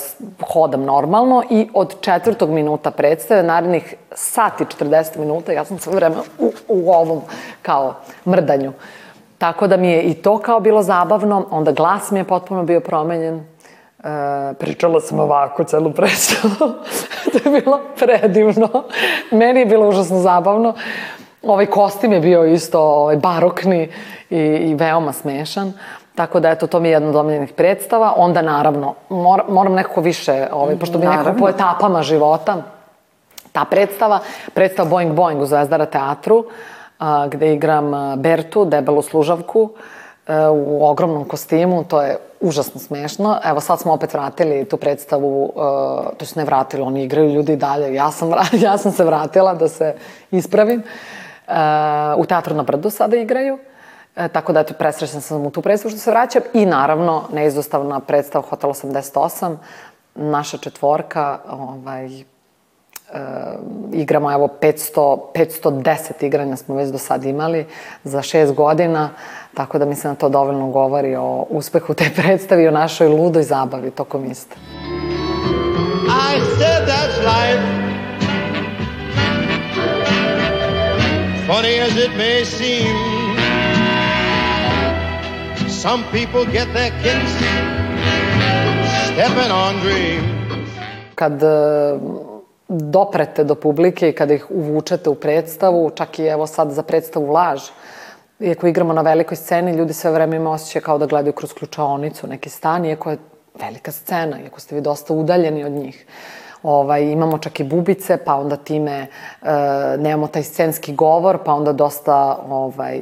hodam 0.54 0.84
normalno 0.84 1.44
i 1.50 1.68
od 1.74 2.02
četvrtog 2.02 2.50
minuta 2.50 2.92
predstave, 2.92 3.44
narednih 3.44 3.96
sat 4.12 4.62
i 4.62 4.66
40 4.66 5.18
minuta, 5.18 5.52
ja 5.52 5.66
sam 5.66 5.80
sve 5.80 5.96
vreme 5.96 6.16
u, 6.40 6.52
u 6.68 6.92
ovom 6.92 7.22
kao 7.62 7.96
mrdanju. 8.28 8.74
Tako 9.38 9.68
da 9.68 9.78
mi 9.78 9.88
je 9.88 10.02
i 10.02 10.14
to 10.14 10.38
kao 10.38 10.60
bilo 10.60 10.84
zabavno, 10.84 11.46
onda 11.52 11.72
glas 11.72 12.12
mi 12.12 12.20
je 12.20 12.24
potpuno 12.24 12.64
bio 12.64 12.80
promenjen. 12.80 13.36
E, 13.36 14.54
pričala 14.60 15.00
sam 15.00 15.20
ovako 15.20 15.64
celu 15.64 15.92
predstavu. 15.92 16.74
to 17.32 17.50
je 17.50 17.62
bilo 17.62 17.80
predivno. 18.00 18.70
Meni 19.32 19.60
je 19.60 19.66
bilo 19.66 19.90
užasno 19.90 20.20
zabavno. 20.20 20.74
Ovaj 21.44 21.66
kostim 21.66 22.14
je 22.14 22.20
bio 22.20 22.46
isto 22.46 22.82
ovaj, 22.82 23.16
barokni 23.16 23.90
i, 24.30 24.38
i 24.38 24.76
veoma 24.76 25.14
smešan. 25.14 25.74
Tako 26.16 26.40
da, 26.40 26.50
eto, 26.50 26.68
to 26.68 26.80
mi 26.80 26.88
je 26.88 26.92
jedna 26.92 27.10
od 27.10 27.16
omiljenih 27.16 27.54
predstava. 27.54 28.14
Onda, 28.18 28.42
naravno, 28.42 28.94
mor, 29.10 29.44
moram 29.50 29.74
nekako 29.74 30.02
više, 30.02 30.48
ovaj, 30.52 30.76
pošto 30.80 30.98
mi 30.98 31.06
nekako 31.06 31.40
po 31.40 31.50
etapama 31.50 32.04
života, 32.04 32.58
ta 33.52 33.66
predstava, 33.66 34.20
predstava 34.54 34.90
Boing 34.90 35.14
Boing 35.14 35.42
u 35.42 35.46
Zvezdara 35.46 35.86
teatru, 35.86 36.46
a, 37.00 37.28
gde 37.28 37.54
igram 37.54 37.92
Bertu, 38.18 38.66
debelu 38.66 39.02
služavku, 39.02 39.70
a, 40.28 40.52
u 40.52 40.86
ogromnom 40.86 41.26
kostimu, 41.26 41.84
to 41.84 42.02
je 42.02 42.18
užasno 42.42 42.80
smešno. 42.80 43.38
Evo 43.44 43.60
sad 43.60 43.80
smo 43.80 43.94
opet 43.94 44.14
vratili 44.14 44.66
tu 44.66 44.78
predstavu, 44.78 45.54
a, 45.56 46.02
to 46.18 46.26
su 46.26 46.40
ne 46.40 46.46
vratili, 46.46 46.84
oni 46.84 47.04
igraju 47.04 47.30
ljudi 47.30 47.56
dalje, 47.56 47.94
ja 47.94 48.12
sam, 48.12 48.32
ja 48.66 48.78
sam 48.78 48.92
se 48.92 49.04
vratila 49.04 49.54
da 49.54 49.68
se 49.68 49.96
ispravim. 50.32 50.84
U 52.18 52.26
Teatru 52.26 52.56
na 52.56 52.64
Brdu 52.64 52.90
sada 52.90 53.18
igraju. 53.18 53.60
E, 54.16 54.28
tako 54.28 54.54
da, 54.54 54.60
eto, 54.60 54.74
presrećna 54.74 55.22
sam 55.22 55.46
u 55.46 55.52
tu 55.52 55.62
predstavu 55.62 55.90
što 55.90 56.00
se 56.00 56.12
vraćam. 56.12 56.42
I 56.54 56.66
naravno, 56.66 57.24
neizostavna 57.34 58.00
predstava 58.00 58.46
Hotel 58.50 58.70
88, 58.70 59.56
naša 60.16 60.58
četvorka, 60.58 61.40
ovaj, 61.50 62.20
e, 62.20 62.24
igramo, 63.94 64.32
evo, 64.32 64.50
500, 64.62 65.20
510 65.36 66.26
igranja 66.26 66.56
smo 66.56 66.76
već 66.76 66.90
do 66.90 66.98
sad 66.98 67.24
imali 67.24 67.66
za 68.04 68.22
šest 68.22 68.54
godina, 68.54 69.10
tako 69.54 69.80
da 69.80 69.86
mislim 69.86 70.14
da 70.14 70.20
to 70.20 70.30
dovoljno 70.30 70.68
govori 70.68 71.16
o 71.16 71.46
uspehu 71.50 71.94
te 71.94 72.10
predstave 72.22 72.64
i 72.64 72.68
o 72.68 72.72
našoj 72.72 73.08
ludoj 73.08 73.44
zabavi 73.44 73.92
tokom 73.92 74.26
iste. 74.32 74.56
I 76.04 76.40
said 76.60 76.88
that's 76.88 77.18
life. 77.26 77.73
Funny 81.54 81.80
as 81.80 81.96
it 81.98 82.12
may 82.18 82.44
seem, 82.46 82.98
some 85.70 86.04
people 86.12 86.46
get 86.52 86.68
their 86.74 86.90
kicks 87.04 87.34
stepping 89.06 89.52
on 89.52 89.80
dreams. 89.82 90.26
kad 91.16 91.44
e, 91.44 91.48
doprete 92.68 93.44
do 93.44 93.56
publike 93.56 94.10
i 94.10 94.16
kada 94.16 94.34
ih 94.34 94.46
uvučete 94.50 95.10
u 95.10 95.16
predstavu, 95.16 95.92
čak 95.96 96.20
i 96.20 96.26
evo 96.26 96.48
sad 96.48 96.72
za 96.72 96.84
predstavu 96.84 97.32
Laž, 97.32 97.62
iako 98.40 98.68
igramo 98.68 98.94
na 98.94 99.02
velikoj 99.02 99.38
sceni, 99.38 99.76
ljudi 99.76 99.94
sve 99.94 100.12
vreme 100.12 100.36
imaju 100.36 100.54
osjećaj 100.54 100.82
kao 100.82 100.98
da 100.98 101.06
gledaju 101.06 101.34
kroz 101.34 101.54
ključaonicu 101.54 102.28
neki 102.28 102.50
stan, 102.50 102.86
iako 102.86 103.12
je 103.12 103.18
velika 103.60 103.92
scena, 103.92 104.42
iako 104.44 104.60
ste 104.60 104.76
vi 104.76 104.82
dosta 104.82 105.14
udaljeni 105.14 105.64
od 105.64 105.72
njih. 105.72 106.06
Ovaj, 106.64 107.04
imamo 107.12 107.38
čak 107.38 107.60
i 107.60 107.64
bubice, 107.64 108.18
pa 108.18 108.36
onda 108.36 108.56
time 108.56 108.92
e, 108.92 109.08
nemamo 109.98 110.28
taj 110.28 110.44
scenski 110.44 110.96
govor, 110.96 111.38
pa 111.46 111.54
onda 111.54 111.74
dosta, 111.74 112.40
ovaj, 112.50 113.00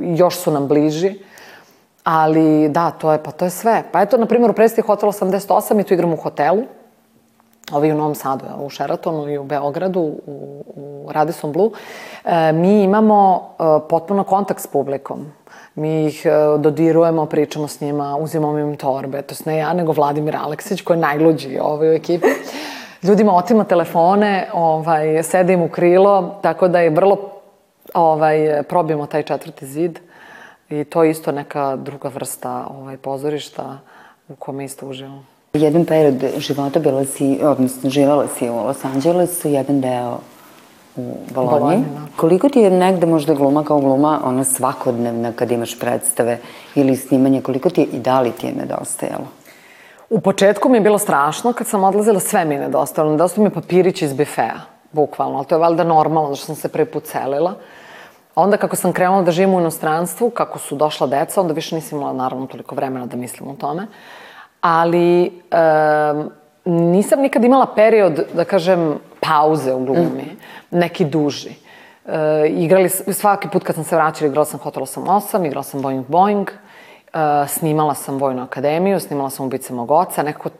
još 0.00 0.36
su 0.36 0.50
nam 0.50 0.68
bliži. 0.68 1.14
Ali 2.04 2.68
da, 2.68 2.90
to 2.90 3.12
je, 3.12 3.22
pa 3.22 3.30
to 3.30 3.44
je 3.44 3.50
sve. 3.50 3.82
Pa 3.92 4.02
eto, 4.02 4.16
na 4.16 4.26
primjer, 4.26 4.50
u 4.50 4.54
predstavi 4.54 4.86
Hotel 4.86 5.08
88 5.08 5.74
mi 5.74 5.84
tu 5.84 5.94
igramo 5.94 6.14
u 6.14 6.16
hotelu, 6.16 6.62
ovi 7.72 7.92
u 7.92 7.96
Novom 7.96 8.14
Sadu, 8.14 8.44
u 8.58 8.70
Sheratonu 8.70 9.28
i 9.28 9.38
u 9.38 9.44
Beogradu, 9.44 10.00
u, 10.00 10.64
u 10.76 11.12
Radisson 11.12 11.52
Blu, 11.52 11.72
e, 12.24 12.52
mi 12.52 12.82
imamo 12.82 13.48
e, 13.58 13.62
potpuno 13.88 14.24
kontakt 14.24 14.60
s 14.60 14.66
publikom. 14.66 15.32
Mi 15.74 16.06
ih 16.06 16.26
e, 16.26 16.58
dodirujemo, 16.58 17.26
pričamo 17.26 17.68
s 17.68 17.80
njima, 17.80 18.16
uzimamo 18.16 18.58
im 18.58 18.76
torbe. 18.76 19.22
To 19.22 19.34
ne 19.44 19.56
ja, 19.56 19.72
nego 19.72 19.92
Vladimir 19.92 20.36
Aleksić, 20.36 20.82
koji 20.82 20.96
je 20.96 21.00
najluđi 21.00 21.58
ovaj, 21.62 21.90
u 21.90 21.92
ekipi. 21.92 22.26
Ljudima 23.02 23.36
otima 23.36 23.64
telefone, 23.64 24.48
ovaj, 24.52 25.22
sede 25.22 25.52
im 25.52 25.62
u 25.62 25.68
krilo, 25.68 26.38
tako 26.42 26.68
da 26.68 26.80
je 26.80 26.90
vrlo 26.90 27.18
ovaj, 27.94 28.62
probijemo 28.62 29.06
taj 29.06 29.22
četvrti 29.22 29.66
zid. 29.66 29.98
I 30.70 30.84
to 30.84 31.04
je 31.04 31.10
isto 31.10 31.32
neka 31.32 31.76
druga 31.76 32.08
vrsta 32.08 32.66
ovaj, 32.78 32.96
pozorišta 32.96 33.78
u 34.28 34.34
kome 34.34 34.64
isto 34.64 34.86
uživamo. 34.86 35.24
Jedan 35.52 35.84
period 35.84 36.24
života 36.38 36.80
bila 36.80 37.04
si, 37.04 37.38
odnosno 37.42 37.90
živela 37.90 38.26
si 38.38 38.50
u 38.50 38.56
Los 38.56 38.84
Angelesu, 38.84 39.48
jedan 39.48 39.80
deo 39.80 40.18
u 40.96 41.16
Bolonji. 41.34 41.58
Bolonji, 41.58 41.84
da. 41.94 42.16
Koliko 42.16 42.48
ti 42.48 42.60
je 42.60 42.70
negde 42.70 43.06
možda 43.06 43.34
gluma 43.34 43.64
kao 43.64 43.80
gluma, 43.80 44.20
ona 44.24 44.44
svakodnevna 44.44 45.32
kad 45.32 45.50
imaš 45.50 45.78
predstave 45.78 46.38
ili 46.74 46.96
snimanje, 46.96 47.40
koliko 47.42 47.70
ti 47.70 47.80
je 47.80 47.86
i 47.86 47.98
da 47.98 48.20
li 48.20 48.32
ti 48.32 48.46
je 48.46 48.52
nedostajalo? 48.52 49.26
U 50.10 50.20
početku 50.20 50.68
mi 50.68 50.76
je 50.76 50.80
bilo 50.80 50.98
strašno, 50.98 51.52
kad 51.52 51.66
sam 51.66 51.84
odlazila 51.84 52.20
sve 52.20 52.44
mi 52.44 52.54
je 52.54 52.60
nedostajalo. 52.60 53.10
Nedostao 53.10 53.42
mi 53.42 53.50
je 53.50 53.54
papirić 53.54 54.02
iz 54.02 54.12
bifea, 54.12 54.60
bukvalno, 54.92 55.36
ali 55.36 55.46
to 55.46 55.54
je 55.54 55.58
valjda 55.58 55.84
normalno, 55.84 56.30
zašto 56.30 56.46
sam 56.46 56.56
se 56.56 56.68
prvi 56.68 56.86
put 56.86 57.04
onda 58.34 58.56
kako 58.56 58.76
sam 58.76 58.92
krenula 58.92 59.22
da 59.22 59.30
živim 59.30 59.54
u 59.54 59.60
inostranstvu, 59.60 60.30
kako 60.30 60.58
su 60.58 60.76
došla 60.76 61.06
deca, 61.06 61.40
onda 61.40 61.52
više 61.52 61.74
nisam 61.74 61.98
imala 61.98 62.12
naravno 62.12 62.46
toliko 62.46 62.74
vremena 62.74 63.06
da 63.06 63.16
mislim 63.16 63.50
o 63.50 63.54
tome. 63.54 63.86
Ali 64.60 65.24
e, 65.24 65.30
nisam 66.64 67.20
nikad 67.20 67.44
imala 67.44 67.66
period, 67.74 68.26
da 68.34 68.44
kažem, 68.44 68.98
pauze 69.20 69.74
u 69.74 69.84
glumi, 69.84 70.22
mm. 70.22 70.38
neki 70.78 71.04
duži. 71.04 71.50
E, 72.06 72.46
igrali, 72.48 72.88
svaki 72.88 73.48
put 73.48 73.64
kad 73.64 73.74
sam 73.74 73.84
se 73.84 73.96
vraćala, 73.96 74.28
igrala 74.28 74.44
sam 74.44 74.60
Hotel 74.60 74.82
88, 74.82 75.46
igrala 75.46 75.62
sam 75.62 75.82
Boing 75.82 76.06
Boing, 76.08 76.50
e, 77.14 77.48
snimala 77.48 77.94
sam 77.94 78.18
Vojnu 78.18 78.42
akademiju, 78.42 79.00
snimala 79.00 79.30
sam 79.30 79.46
Ubice 79.46 79.72
mog 79.72 79.90
oca, 79.90 80.22
nekako 80.22 80.50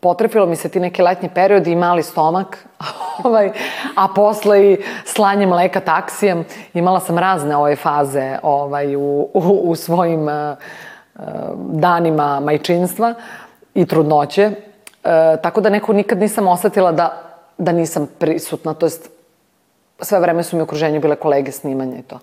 potrefilo 0.00 0.46
mi 0.46 0.56
se 0.56 0.68
ti 0.68 0.80
neki 0.80 1.02
letnji 1.02 1.28
periodi 1.34 1.72
i 1.72 1.76
mali 1.76 2.02
stomak, 2.02 2.66
ovaj, 3.24 3.50
a 3.96 4.08
posle 4.14 4.72
i 4.72 4.78
slanje 5.04 5.46
mleka 5.46 5.80
taksijem. 5.80 6.44
Imala 6.74 7.00
sam 7.00 7.18
razne 7.18 7.56
ove 7.56 7.76
faze 7.76 8.38
ovaj, 8.42 8.96
u, 8.96 9.28
u, 9.34 9.60
u 9.64 9.74
svojim 9.76 10.28
uh, 10.28 10.56
danima 11.58 12.40
majčinstva 12.40 13.14
i 13.74 13.86
trudnoće. 13.86 14.46
Uh, 14.50 15.10
tako 15.42 15.60
da 15.60 15.70
neko 15.70 15.92
nikad 15.92 16.18
nisam 16.18 16.48
osetila 16.48 16.92
da, 16.92 17.22
da 17.58 17.72
nisam 17.72 18.08
prisutna, 18.18 18.74
to 18.74 18.86
jest 18.86 19.10
sve 20.00 20.20
vreme 20.20 20.42
su 20.42 20.56
mi 20.56 20.62
u 20.62 20.64
okruženju 20.64 21.00
bile 21.00 21.16
kolege 21.16 21.52
snimanja 21.52 21.98
i 21.98 22.02
to. 22.02 22.16
A, 22.16 22.20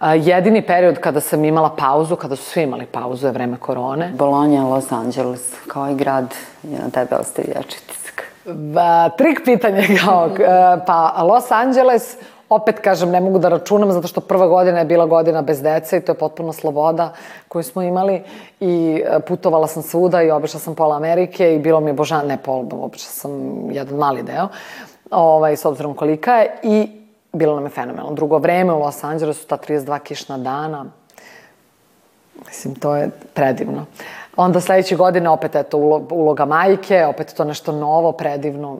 jedini 0.00 0.62
period 0.66 0.98
kada 0.98 1.20
sam 1.20 1.44
imala 1.44 1.76
pauzu, 1.76 2.16
kada 2.16 2.36
su 2.36 2.44
svi 2.44 2.62
imali 2.62 2.86
pauzu, 2.86 3.26
je 3.26 3.32
vreme 3.32 3.56
korone. 3.56 4.12
Bologna, 4.18 4.68
Los 4.68 4.92
Angeles, 4.92 5.52
kao 5.66 5.90
i 5.90 5.94
grad, 5.94 6.34
je 6.62 6.78
na 6.78 6.90
tebe 6.90 7.16
ostavi 7.16 7.48
jači 7.56 7.86
tisak. 7.86 8.24
Ba, 8.44 9.08
trik 9.08 9.40
pitanje 9.44 9.86
kao, 10.04 10.26
e, 10.26 10.84
pa 10.86 11.22
Los 11.22 11.50
Angeles, 11.50 12.16
opet 12.48 12.80
kažem, 12.80 13.10
ne 13.10 13.20
mogu 13.20 13.38
da 13.38 13.48
računam, 13.48 13.92
zato 13.92 14.08
što 14.08 14.20
prva 14.20 14.46
godina 14.46 14.78
je 14.78 14.84
bila 14.84 15.06
godina 15.06 15.42
bez 15.42 15.62
dece 15.62 15.96
i 15.96 16.00
to 16.00 16.12
je 16.12 16.18
potpuno 16.18 16.52
sloboda 16.52 17.12
koju 17.48 17.62
smo 17.62 17.82
imali 17.82 18.22
i 18.60 19.02
e, 19.06 19.20
putovala 19.20 19.66
sam 19.66 19.82
svuda 19.82 20.22
i 20.22 20.30
obišla 20.30 20.60
sam 20.60 20.74
pola 20.74 20.96
Amerike 20.96 21.54
i 21.54 21.58
bilo 21.58 21.80
mi 21.80 21.90
je 21.90 21.94
božan, 21.94 22.26
ne 22.26 22.36
pola, 22.36 22.64
obišla 22.72 23.10
sam 23.10 23.30
jedan 23.70 23.94
mali 23.94 24.22
deo, 24.22 24.48
ovaj, 25.10 25.56
s 25.56 25.64
obzirom 25.64 25.94
kolika 25.94 26.34
je 26.34 26.58
i 26.62 26.99
bilo 27.32 27.54
nam 27.54 27.64
je 27.64 27.70
fenomenalno. 27.70 28.14
Drugo 28.14 28.38
vreme 28.38 28.72
u 28.72 28.78
Los 28.78 29.04
Angelesu, 29.04 29.46
ta 29.46 29.56
32 29.56 29.98
kišna 29.98 30.38
dana, 30.38 30.84
mislim, 32.46 32.74
to 32.74 32.96
je 32.96 33.10
predivno. 33.34 33.86
Onda 34.36 34.60
sledeće 34.60 34.96
godine 34.96 35.28
opet 35.28 35.54
eto 35.54 35.78
uloga 36.10 36.44
majke, 36.44 37.06
opet 37.06 37.34
to 37.36 37.44
nešto 37.44 37.72
novo, 37.72 38.12
predivno 38.12 38.78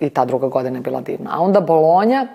i 0.00 0.10
ta 0.10 0.24
druga 0.24 0.48
godina 0.48 0.76
je 0.76 0.82
bila 0.82 1.00
divna. 1.00 1.30
A 1.34 1.40
onda 1.40 1.60
Bolonja, 1.60 2.26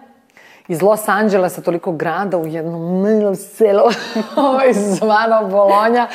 iz 0.68 0.82
Los 0.82 1.10
Angelesa, 1.10 1.62
toliko 1.62 1.92
grada 1.92 2.38
u 2.38 2.48
jednom 2.48 3.02
malom 3.02 3.36
selu, 3.36 3.84
ovaj 4.50 4.74
zvano 4.74 5.48
Bolonja. 5.48 6.08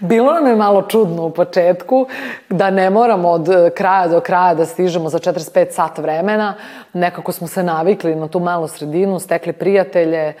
Bilo 0.00 0.32
nam 0.32 0.46
je 0.46 0.56
malo 0.56 0.82
čudno 0.82 1.24
u 1.24 1.30
početku, 1.30 2.06
da 2.48 2.70
ne 2.70 2.90
moramo 2.90 3.28
od 3.28 3.48
kraja 3.74 4.08
do 4.08 4.20
kraja 4.20 4.54
da 4.54 4.66
stižemo 4.66 5.08
za 5.08 5.18
45 5.18 5.70
sat 5.70 5.98
vremena. 5.98 6.54
Nekako 6.92 7.32
smo 7.32 7.46
se 7.46 7.62
navikli 7.62 8.14
na 8.14 8.28
tu 8.28 8.40
malu 8.40 8.68
sredinu, 8.68 9.18
stekli 9.18 9.52
prijatelje, 9.52 10.22
e, 10.28 10.34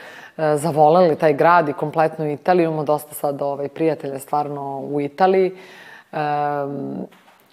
zavoleli 0.56 1.16
taj 1.16 1.32
grad 1.32 1.68
i 1.68 1.72
kompletnu 1.72 2.30
Italiju. 2.30 2.64
Imamo 2.64 2.84
dosta 2.84 3.14
sad 3.14 3.42
ovaj, 3.42 3.68
prijatelja 3.68 4.18
stvarno 4.18 4.80
u 4.80 5.00
Italiji. 5.00 5.56
Um, 6.12 7.06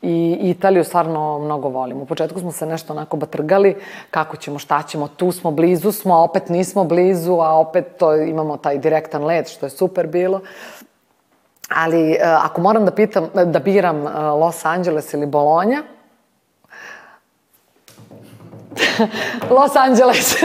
i 0.03 0.37
Italiju 0.41 0.83
stvarno 0.83 1.39
mnogo 1.39 1.69
volim. 1.69 2.01
U 2.01 2.05
početku 2.05 2.39
smo 2.39 2.51
se 2.51 2.65
nešto 2.65 2.93
onako 2.93 3.17
batrgali, 3.17 3.75
kako 4.11 4.37
ćemo, 4.37 4.59
šta 4.59 4.83
ćemo, 4.83 5.07
tu 5.07 5.31
smo, 5.31 5.51
blizu 5.51 5.91
smo, 5.91 6.13
a 6.13 6.23
opet 6.23 6.49
nismo 6.49 6.83
blizu, 6.83 7.33
a 7.33 7.59
opet 7.59 7.85
to 7.97 8.15
imamo 8.15 8.57
taj 8.57 8.77
direktan 8.77 9.23
let, 9.23 9.47
što 9.47 9.65
je 9.65 9.69
super 9.69 10.07
bilo. 10.07 10.41
Ali 11.69 12.11
uh, 12.11 12.45
ako 12.45 12.61
moram 12.61 12.85
da 12.85 12.91
pitam, 12.91 13.29
da 13.45 13.59
biram 13.59 14.03
uh, 14.03 14.11
Los 14.13 14.65
Angeles 14.65 15.13
ili 15.13 15.25
Bolonja, 15.25 15.83
Los 19.57 19.75
Angeles. 19.75 20.35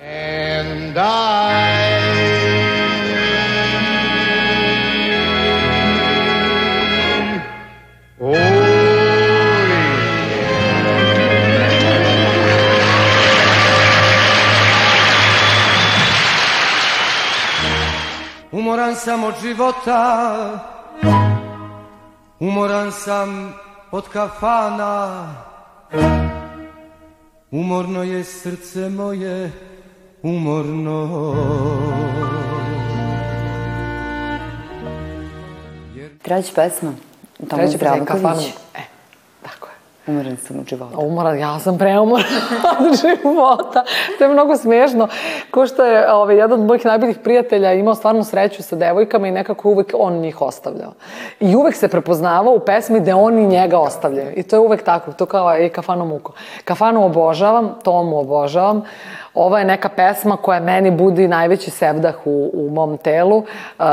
And 0.00 0.96
I 0.96 1.89
Umoran 18.70 18.94
sam 18.94 19.24
od 19.24 19.34
života, 19.42 20.58
umoran 22.40 22.92
sam 22.92 23.54
od 23.90 24.08
kafana, 24.08 25.26
umorno 27.50 28.02
je 28.02 28.24
srce 28.24 28.88
moje, 28.88 29.52
umorno. 30.22 31.34
Treća 36.22 36.52
pesma. 36.54 36.92
Tomo 37.48 37.62
Treće 37.62 37.76
Zdravković. 37.76 38.22
kafanu. 38.22 38.42
E, 38.42 38.50
tako 38.52 38.78
je. 38.78 38.89
Umoran 40.10 40.36
sam 40.36 40.58
od 40.58 40.68
života. 40.68 40.98
Umoran, 40.98 41.38
ja 41.38 41.58
sam 41.58 41.78
preumoran 41.78 42.26
od 42.86 42.98
života. 43.00 43.84
To 44.18 44.24
je 44.24 44.32
mnogo 44.32 44.56
smiješno. 44.56 45.08
Ko 45.50 45.66
što 45.66 45.84
je 45.84 46.12
ovaj, 46.12 46.36
jedan 46.36 46.60
od 46.60 46.66
mojih 46.66 46.84
najboljih 46.84 47.18
prijatelja 47.18 47.72
imao 47.72 47.94
stvarno 47.94 48.24
sreću 48.24 48.62
sa 48.62 48.76
devojkama 48.76 49.28
i 49.28 49.30
nekako 49.30 49.68
uvek 49.68 49.94
on 49.98 50.14
njih 50.14 50.42
ostavljao. 50.42 50.92
I 51.40 51.56
uvek 51.56 51.74
se 51.74 51.88
prepoznavao 51.88 52.54
u 52.54 52.60
pesmi 52.60 53.00
da 53.00 53.16
oni 53.16 53.46
njega 53.46 53.78
ostavljaju. 53.78 54.32
I 54.36 54.42
to 54.42 54.56
je 54.56 54.60
uvek 54.60 54.82
tako. 54.82 55.12
To 55.12 55.26
kao 55.26 55.58
i 55.58 55.68
Kafano 55.68 56.04
Muko. 56.04 56.32
Kafanu 56.64 57.04
obožavam, 57.04 57.74
Tomu 57.82 58.18
obožavam. 58.18 58.84
Ovo 59.34 59.58
je 59.58 59.64
neka 59.64 59.88
pesma 59.88 60.36
koja 60.36 60.60
meni 60.60 60.90
budi 60.90 61.28
najveći 61.28 61.70
sevdah 61.70 62.14
u, 62.24 62.50
u 62.54 62.70
mom 62.70 62.98
telu. 62.98 63.36
Uh, 63.36 63.84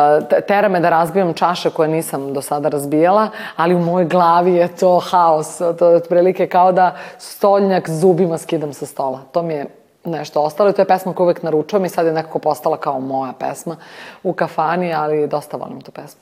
tera 0.47 0.69
me 0.69 0.79
da 0.79 0.89
razbijam 0.89 1.33
čaše 1.33 1.69
koje 1.69 1.89
nisam 1.89 2.33
do 2.33 2.41
sada 2.41 2.69
razbijala, 2.69 3.27
ali 3.55 3.75
u 3.75 3.79
mojoj 3.79 4.05
glavi 4.05 4.53
je 4.53 4.67
to 4.67 4.99
haos. 4.99 5.57
To 5.57 5.99
otprilike 6.07 6.47
kao 6.47 6.71
da 6.71 6.95
stolnjak 7.17 7.89
zubima 7.89 8.37
skidam 8.37 8.73
sa 8.73 8.85
stola. 8.85 9.19
To 9.31 9.43
mi 9.43 9.53
je 9.53 9.65
nešto 10.05 10.41
ostalo 10.41 10.69
i 10.69 10.73
to 10.73 10.81
je 10.81 10.85
pesma 10.85 11.13
koju 11.13 11.25
uvek 11.25 11.43
naručujem 11.43 11.85
i 11.85 11.89
sad 11.89 12.05
je 12.05 12.13
nekako 12.13 12.39
postala 12.39 12.77
kao 12.77 12.99
moja 12.99 13.33
pesma 13.39 13.75
u 14.23 14.33
kafani, 14.33 14.93
ali 14.93 15.27
dosta 15.27 15.57
volim 15.57 15.81
tu 15.81 15.91
pesmu. 15.91 16.21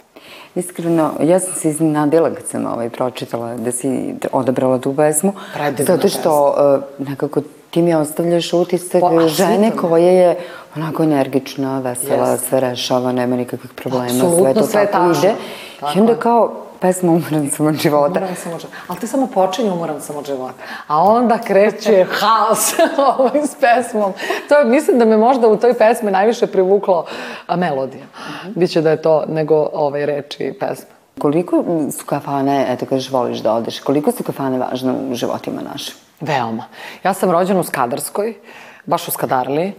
Iskreno, 0.56 1.12
ja 1.22 1.40
sam 1.40 1.54
se 1.54 1.70
iznenadila 1.70 2.30
kad 2.34 2.46
sam 2.46 2.66
ovaj, 2.66 2.90
pročitala 2.90 3.56
da 3.56 3.72
si 3.72 4.16
odabrala 4.32 4.80
tu 4.80 4.96
pesmu. 4.96 5.34
Predivna 5.54 5.96
Zato 5.96 6.10
što 6.10 6.56
uh, 7.00 7.08
nekako 7.08 7.42
ti 7.70 7.82
mi 7.82 7.96
ostavljaš 7.96 8.54
utisak 8.54 9.02
Pa, 9.02 9.28
žene 9.28 9.72
koja 9.72 10.12
je 10.12 10.38
onako 10.76 11.04
energična, 11.04 11.80
vesela, 11.80 12.30
Jeste. 12.30 12.48
sve 12.48 12.60
rešava, 12.60 13.12
nema 13.12 13.36
nikakvih 13.36 13.72
problema, 13.74 14.10
sve 14.10 14.28
Apsolutno, 14.28 14.54
to 14.54 14.68
sve 14.68 14.92
tako 14.92 15.14
tačno. 15.14 15.30
ide. 15.30 15.36
Tako 15.80 15.98
I 15.98 16.02
onda 16.02 16.16
kao 16.16 16.52
pesma 16.86 17.12
Umoran 17.12 17.50
sam 17.50 17.66
od 17.66 17.76
života. 17.76 18.20
Umoran 18.20 18.36
sam 18.36 18.54
od 18.54 18.60
života. 18.60 18.78
Ali 18.88 19.00
ti 19.00 19.08
samo 19.08 19.28
počinje 19.28 19.72
umoran 19.72 20.02
sam 20.02 20.16
od 20.16 20.26
života. 20.26 20.64
A 20.88 21.04
onda 21.04 21.38
kreće 21.38 22.06
haos 22.12 22.74
ovaj, 23.18 23.42
s 23.48 23.56
pesmom. 23.56 24.14
To 24.50 24.58
je, 24.58 24.66
mislim 24.66 25.00
da 25.00 25.06
me 25.06 25.18
možda 25.18 25.48
u 25.48 25.58
toj 25.58 25.74
pesmi 25.74 26.12
najviše 26.12 26.48
privuklo 26.48 27.06
a, 27.48 27.56
melodija. 27.56 28.06
Biće 28.56 28.82
da 28.82 28.92
je 28.92 29.02
to 29.02 29.24
nego 29.28 29.70
ovaj, 29.74 30.06
reči 30.06 30.44
i 30.44 30.54
pesme. 30.54 30.90
Koliko 31.20 31.64
su 31.98 32.06
kafane, 32.06 32.66
eto 32.70 32.86
kažeš, 32.86 33.12
voliš 33.12 33.40
da 33.40 33.54
odeš, 33.54 33.80
koliko 33.80 34.12
su 34.12 34.24
kafane 34.24 34.58
važne 34.58 34.94
u 35.12 35.16
životima 35.16 35.62
našim? 35.72 35.96
Veoma. 36.22 36.64
Ja 37.04 37.14
sam 37.14 37.32
rođena 37.32 37.60
u 37.60 37.64
Skadarskoj, 37.64 38.34
baš 38.86 39.08
u 39.08 39.12
Skadarli. 39.12 39.74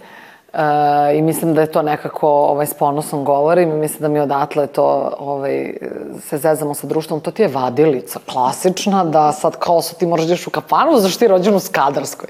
I 1.14 1.22
mislim 1.22 1.54
da 1.54 1.60
je 1.60 1.66
to 1.66 1.82
nekako 1.82 2.28
ovaj, 2.28 2.66
s 2.66 2.74
ponosom 2.74 3.24
govorim 3.24 3.70
i 3.70 3.76
mislim 3.76 4.00
da 4.00 4.08
mi 4.08 4.20
odatle 4.20 4.66
to 4.66 5.12
ovaj, 5.18 5.74
se 6.20 6.38
zezamo 6.38 6.74
sa 6.74 6.86
društvom. 6.86 7.20
To 7.20 7.30
ti 7.30 7.42
je 7.42 7.48
vadilica, 7.48 8.18
klasična, 8.32 9.04
da 9.04 9.32
sad 9.32 9.56
kao 9.58 9.82
sad 9.82 9.98
ti 9.98 10.06
moraš 10.06 10.24
da 10.24 10.32
ideš 10.32 10.46
u 10.46 10.50
kafanu, 10.50 10.98
zašto 10.98 11.18
ti 11.18 11.28
rođen 11.28 11.54
u 11.54 11.60
Skadarskoj. 11.60 12.28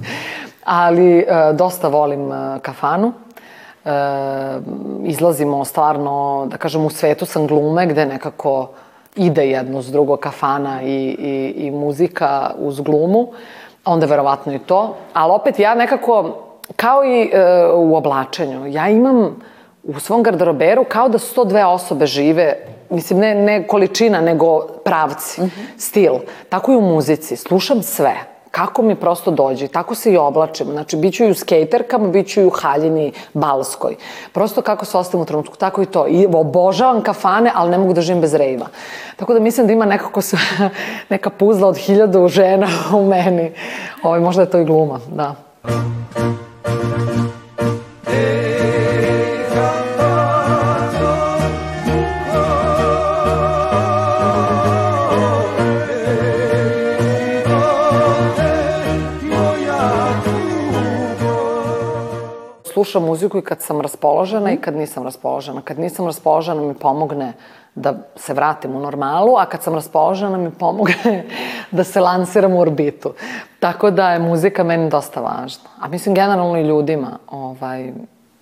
Ali 0.64 1.18
e, 1.18 1.52
dosta 1.52 1.88
volim 1.88 2.32
e, 2.32 2.58
kafanu. 2.62 3.12
E, 3.84 3.90
izlazimo 5.04 5.64
stvarno, 5.64 6.46
da 6.50 6.56
kažem, 6.56 6.84
u 6.84 6.90
svetu 6.90 7.26
sam 7.26 7.46
glume 7.46 7.86
gde 7.86 8.06
nekako 8.06 8.68
ide 9.16 9.48
jedno 9.50 9.82
s 9.82 9.86
drugo 9.86 10.16
kafana 10.16 10.82
i, 10.82 11.16
i, 11.18 11.66
i 11.66 11.70
muzika 11.70 12.50
uz 12.58 12.80
glumu, 12.80 13.28
onda 13.84 14.06
verovatno 14.06 14.54
i 14.54 14.58
to. 14.58 14.96
Ali 15.12 15.32
opet 15.32 15.58
ja 15.58 15.74
nekako, 15.74 16.45
kao 16.76 17.04
i 17.04 17.30
e, 17.32 17.66
u 17.74 17.96
oblačenju, 17.96 18.66
ja 18.66 18.88
imam 18.88 19.36
u 19.84 20.00
svom 20.00 20.22
garderoberu 20.22 20.84
kao 20.88 21.08
da 21.08 21.18
102 21.18 21.64
osobe 21.64 22.06
žive, 22.06 22.56
mislim 22.90 23.18
ne, 23.18 23.34
ne 23.34 23.66
količina, 23.66 24.20
nego 24.20 24.66
pravci, 24.84 25.42
stil. 25.78 26.12
Tako 26.48 26.72
i 26.72 26.76
u 26.76 26.80
muzici, 26.80 27.36
slušam 27.36 27.82
sve 27.82 28.36
Kako 28.56 28.82
mi 28.82 28.94
prosto 28.94 29.30
dođe, 29.30 29.68
tako 29.68 29.94
se 29.94 30.12
i 30.12 30.16
oblačim. 30.16 30.66
Znači, 30.70 30.96
bit 30.96 31.14
ću 31.14 31.24
i 31.24 31.30
u 31.30 31.34
skejterkama, 31.34 32.08
bit 32.08 32.28
ću 32.28 32.40
i 32.40 32.46
u 32.46 32.50
haljini 32.50 33.12
balskoj. 33.34 33.96
Prosto 34.32 34.62
kako 34.62 34.84
se 34.84 34.98
ostavim 34.98 35.22
u 35.22 35.26
trenutku, 35.26 35.56
tako 35.56 35.82
i 35.82 35.86
to. 35.86 36.06
I 36.08 36.26
obožavam 36.26 37.02
kafane, 37.02 37.52
ali 37.54 37.70
ne 37.70 37.78
mogu 37.78 37.92
da 37.92 38.00
živim 38.00 38.20
bez 38.20 38.34
rejva. 38.34 38.66
Tako 39.16 39.34
da 39.34 39.40
mislim 39.40 39.66
da 39.66 39.72
ima 39.72 39.84
nekako 39.84 40.22
sve, 40.22 40.38
neka 41.10 41.30
puzla 41.30 41.68
od 41.68 41.76
hiljadu 41.76 42.28
žena 42.28 42.68
u 42.94 43.04
meni. 43.04 43.52
Ovaj, 44.02 44.20
možda 44.20 44.42
je 44.42 44.50
to 44.50 44.58
i 44.58 44.64
gluma, 44.64 45.00
da. 45.08 45.34
Slušam 62.76 63.04
muziku 63.04 63.38
i 63.38 63.42
kad 63.42 63.62
sam 63.62 63.80
raspoložena 63.80 64.52
i 64.52 64.56
kad 64.56 64.76
nisam 64.76 65.04
raspoložena. 65.04 65.60
Kad 65.64 65.78
nisam 65.78 66.06
raspoložena 66.06 66.62
mi 66.62 66.74
pomogne 66.74 67.32
da 67.74 67.94
se 68.16 68.34
vratim 68.34 68.76
u 68.76 68.80
normalu, 68.80 69.36
a 69.36 69.46
kad 69.46 69.62
sam 69.62 69.74
raspoložena 69.74 70.36
mi 70.36 70.50
pomogne 70.50 71.24
da 71.76 71.84
se 71.84 72.00
lansiram 72.00 72.52
u 72.52 72.60
orbitu. 72.60 73.12
Tako 73.60 73.90
da 73.90 74.10
je 74.10 74.18
muzika 74.18 74.64
meni 74.64 74.90
dosta 74.90 75.20
važna. 75.20 75.70
A 75.80 75.88
mislim 75.88 76.14
generalno 76.14 76.58
i 76.58 76.68
ljudima 76.68 77.18
ovaj, 77.30 77.92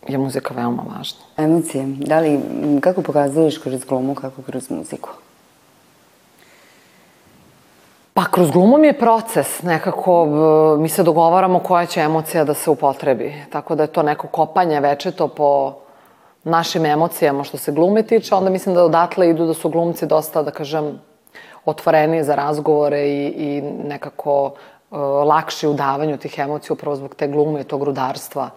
je 0.08 0.18
muzika 0.18 0.54
veoma 0.54 0.82
važna. 0.96 1.20
Emocije. 1.36 1.84
Da 1.86 2.20
li, 2.20 2.40
kako 2.80 3.02
pokazuješ 3.02 3.58
kroz 3.58 3.84
glumu, 3.84 4.14
kako 4.14 4.42
kroz 4.42 4.70
muziku? 4.70 5.10
Pa 8.14 8.24
kroz 8.24 8.50
glumu 8.50 8.78
mi 8.78 8.86
je 8.86 8.98
proces, 8.98 9.62
nekako 9.62 10.26
mi 10.78 10.88
se 10.88 11.02
dogovaramo 11.02 11.58
koja 11.58 11.86
će 11.86 12.00
emocija 12.00 12.44
da 12.44 12.54
se 12.54 12.70
upotrebi. 12.70 13.34
Tako 13.52 13.74
da 13.74 13.82
je 13.82 13.92
to 13.92 14.02
neko 14.02 14.28
kopanje 14.28 14.80
večeto 14.80 15.28
po 15.28 15.74
našim 16.44 16.86
emocijama 16.86 17.44
što 17.44 17.58
se 17.58 17.72
glume 17.72 18.02
tiče, 18.02 18.34
onda 18.34 18.50
mislim 18.50 18.74
da 18.74 18.84
odatle 18.84 19.30
idu 19.30 19.46
da 19.46 19.54
su 19.54 19.68
glumci 19.68 20.06
dosta, 20.06 20.42
da 20.42 20.50
kažem, 20.50 21.00
otvoreni 21.64 22.24
za 22.24 22.34
razgovore 22.34 23.00
i, 23.08 23.26
i 23.26 23.62
nekako 23.88 24.44
uh, 24.44 24.98
lakši 25.26 25.68
u 25.68 25.74
davanju 25.74 26.16
tih 26.16 26.38
emocija 26.38 26.74
upravo 26.74 26.96
zbog 26.96 27.14
te 27.14 27.28
glume 27.28 27.60
i 27.60 27.64
tog 27.64 27.82
rudarstva 27.82 28.50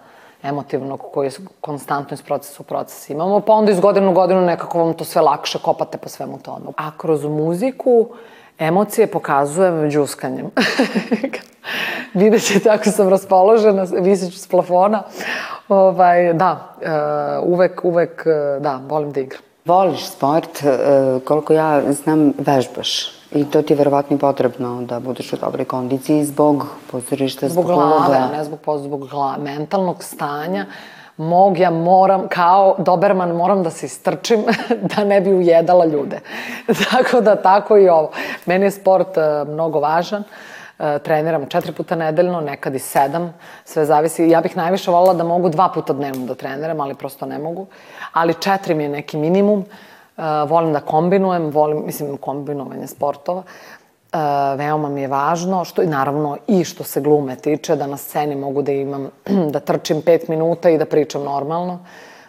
emotivnog 0.43 1.01
koji 1.13 1.31
konstantno 1.61 2.13
iz 2.13 2.21
procesa 2.21 2.57
u 2.59 2.63
proces 2.63 3.09
imamo, 3.09 3.39
pa 3.39 3.53
onda 3.53 3.71
iz 3.71 3.79
godinu 3.79 4.11
u 4.11 4.13
godinu 4.13 4.41
nekako 4.41 4.79
vam 4.79 4.93
to 4.93 5.03
sve 5.03 5.21
lakše 5.21 5.59
kopate 5.59 5.97
po 5.97 6.09
svemu 6.09 6.39
tome. 6.39 6.65
A 6.77 6.91
kroz 6.97 7.25
muziku 7.25 7.99
uh, 7.99 8.17
Emocije 8.59 9.07
pokazujem 9.07 9.91
džuskanjem. 9.91 10.51
Vidjet 12.13 12.47
ćete 12.47 12.69
ako 12.69 12.91
sam 12.91 13.09
raspoložena, 13.09 13.85
visit 14.01 14.33
ću 14.33 14.39
s 14.39 14.47
plafona. 14.47 15.03
Ovaj, 15.69 16.33
da, 16.33 16.75
uh, 17.41 17.53
uvek, 17.53 17.81
uvek, 17.83 18.25
uh, 18.25 18.63
da, 18.63 18.79
volim 18.89 19.11
da 19.11 19.19
igram. 19.19 19.41
Voliš 19.65 20.07
sport, 20.09 20.63
uh, 20.63 21.23
koliko 21.23 21.53
ja 21.53 21.81
znam, 21.93 22.33
vežbaš. 22.37 23.11
I 23.31 23.45
to 23.45 23.61
ti 23.61 23.73
je 23.73 23.77
verovatno 23.77 24.17
potrebno 24.17 24.81
da 24.81 24.99
budeš 24.99 25.33
u 25.33 25.37
dobroj 25.37 25.65
kondiciji 25.65 26.25
zbog 26.25 26.65
pozorišta, 26.91 27.49
zbog, 27.49 27.65
zbog 27.65 27.77
glave, 27.77 28.19
ne 28.37 28.43
zbog, 28.43 28.59
zbog 28.77 29.07
glave, 29.07 29.43
mentalnog 29.43 30.03
stanja. 30.03 30.63
Mm 30.63 30.96
mog 31.17 31.57
ja 31.57 31.69
moram, 31.69 32.27
kao 32.27 32.75
Doberman, 32.77 33.35
moram 33.35 33.63
da 33.63 33.69
se 33.69 33.85
istrčim 33.85 34.43
da 34.95 35.03
ne 35.03 35.21
bi 35.21 35.33
ujedala 35.33 35.85
ljude. 35.85 36.19
tako 36.91 37.21
da 37.21 37.35
tako 37.35 37.77
i 37.77 37.89
ovo. 37.89 38.11
Meni 38.45 38.65
je 38.65 38.71
sport 38.71 39.17
uh, 39.17 39.47
mnogo 39.53 39.79
važan. 39.79 40.23
Uh, 40.79 40.85
treniram 41.03 41.45
četiri 41.45 41.71
puta 41.71 41.95
nedeljno, 41.95 42.41
nekad 42.41 42.75
i 42.75 42.79
sedam, 42.79 43.33
sve 43.65 43.85
zavisi. 43.85 44.29
Ja 44.29 44.41
bih 44.41 44.57
najviše 44.57 44.91
volila 44.91 45.13
da 45.13 45.23
mogu 45.23 45.49
dva 45.49 45.69
puta 45.73 45.93
dnevno 45.93 46.25
da 46.25 46.35
treniram, 46.35 46.81
ali 46.81 46.95
prosto 46.95 47.25
ne 47.25 47.39
mogu. 47.39 47.65
Ali 48.13 48.33
četiri 48.33 48.75
mi 48.75 48.83
je 48.83 48.89
neki 48.89 49.17
minimum. 49.17 49.65
Uh, 50.17 50.23
volim 50.49 50.73
da 50.73 50.79
kombinujem, 50.79 51.49
volim, 51.49 51.85
mislim, 51.85 52.17
kombinovanje 52.17 52.87
sportova. 52.87 53.43
Uh, 54.13 54.19
veoma 54.57 54.89
mi 54.89 55.01
je 55.01 55.07
važno, 55.07 55.65
što 55.65 55.81
i 55.81 55.87
naravno 55.87 56.37
i 56.47 56.63
što 56.63 56.83
se 56.83 57.01
glume 57.01 57.35
tiče, 57.35 57.75
da 57.75 57.87
na 57.87 57.97
sceni 57.97 58.35
mogu 58.35 58.61
da 58.61 58.71
imam, 58.71 59.09
da 59.53 59.59
trčim 59.59 60.01
pet 60.01 60.27
minuta 60.27 60.69
i 60.69 60.77
da 60.77 60.85
pričam 60.85 61.23
normalno, 61.23 61.79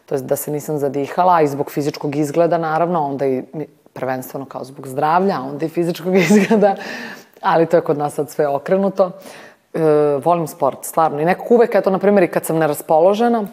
to 0.06 0.14
je 0.14 0.20
da 0.20 0.36
se 0.36 0.50
nisam 0.50 0.78
zadihala, 0.78 1.34
a 1.34 1.42
i 1.42 1.48
zbog 1.48 1.70
fizičkog 1.70 2.16
izgleda 2.16 2.58
naravno, 2.58 3.04
onda 3.06 3.26
i 3.26 3.42
prvenstveno 3.92 4.46
kao 4.46 4.64
zbog 4.64 4.88
zdravlja, 4.88 5.40
onda 5.40 5.66
i 5.66 5.68
fizičkog 5.68 6.16
izgleda, 6.30 6.74
ali 7.42 7.66
to 7.66 7.76
je 7.76 7.80
kod 7.80 7.98
nas 7.98 8.14
sad 8.14 8.30
sve 8.30 8.48
okrenuto. 8.48 9.10
Uh, 9.74 10.24
volim 10.24 10.46
sport, 10.46 10.78
stvarno. 10.82 11.20
I 11.20 11.24
nekako 11.24 11.54
uvek, 11.54 11.74
eto, 11.74 11.90
na 11.90 11.98
primjer, 11.98 12.22
i 12.22 12.30
kad 12.30 12.44
sam 12.44 12.58
neraspoložena, 12.58 13.44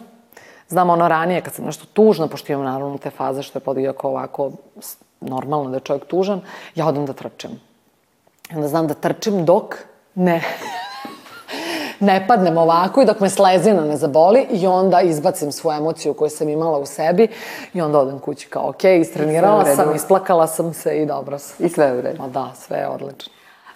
znam 0.68 0.90
ono 0.90 1.08
ranije, 1.08 1.40
kad 1.40 1.54
sam 1.54 1.64
nešto 1.64 1.86
tužna, 1.92 2.26
pošto 2.26 2.52
imam 2.52 2.64
naravno 2.64 2.98
te 2.98 3.10
faze 3.10 3.42
što 3.42 3.58
je 3.58 3.64
podijako 3.64 4.08
ovako 4.08 4.50
normalno 5.20 5.70
da 5.70 5.76
je 5.76 5.80
čovjek 5.80 6.06
tužan, 6.06 6.40
ja 6.74 6.86
odem 6.86 7.06
da 7.06 7.12
trčim 7.12 7.65
onda 8.54 8.68
znam 8.68 8.86
da 8.86 8.94
trčim 8.94 9.44
dok 9.44 9.74
ne 10.14 10.42
ne 12.00 12.26
padnem 12.26 12.58
ovako 12.58 13.02
i 13.02 13.04
dok 13.04 13.20
me 13.20 13.30
slezina 13.30 13.84
ne 13.84 13.96
zaboli 13.96 14.46
i 14.50 14.66
onda 14.66 15.00
izbacim 15.00 15.52
svoju 15.52 15.76
emociju 15.76 16.14
koju 16.14 16.30
sam 16.30 16.48
imala 16.48 16.78
u 16.78 16.86
sebi 16.86 17.28
i 17.74 17.80
onda 17.80 17.98
odem 17.98 18.18
kući 18.18 18.48
kao 18.48 18.68
ok, 18.68 18.84
istrenirala 18.84 19.64
sam, 19.64 19.94
isplakala 19.96 20.46
sam 20.46 20.74
se 20.74 21.02
i 21.02 21.06
dobro 21.06 21.38
sam. 21.38 21.66
I 21.66 21.68
sve 21.68 21.98
u 21.98 22.00
redu. 22.00 22.22
Ma 22.22 22.28
da, 22.28 22.52
sve 22.54 22.78
je 22.78 22.88
odlično. 22.88 23.32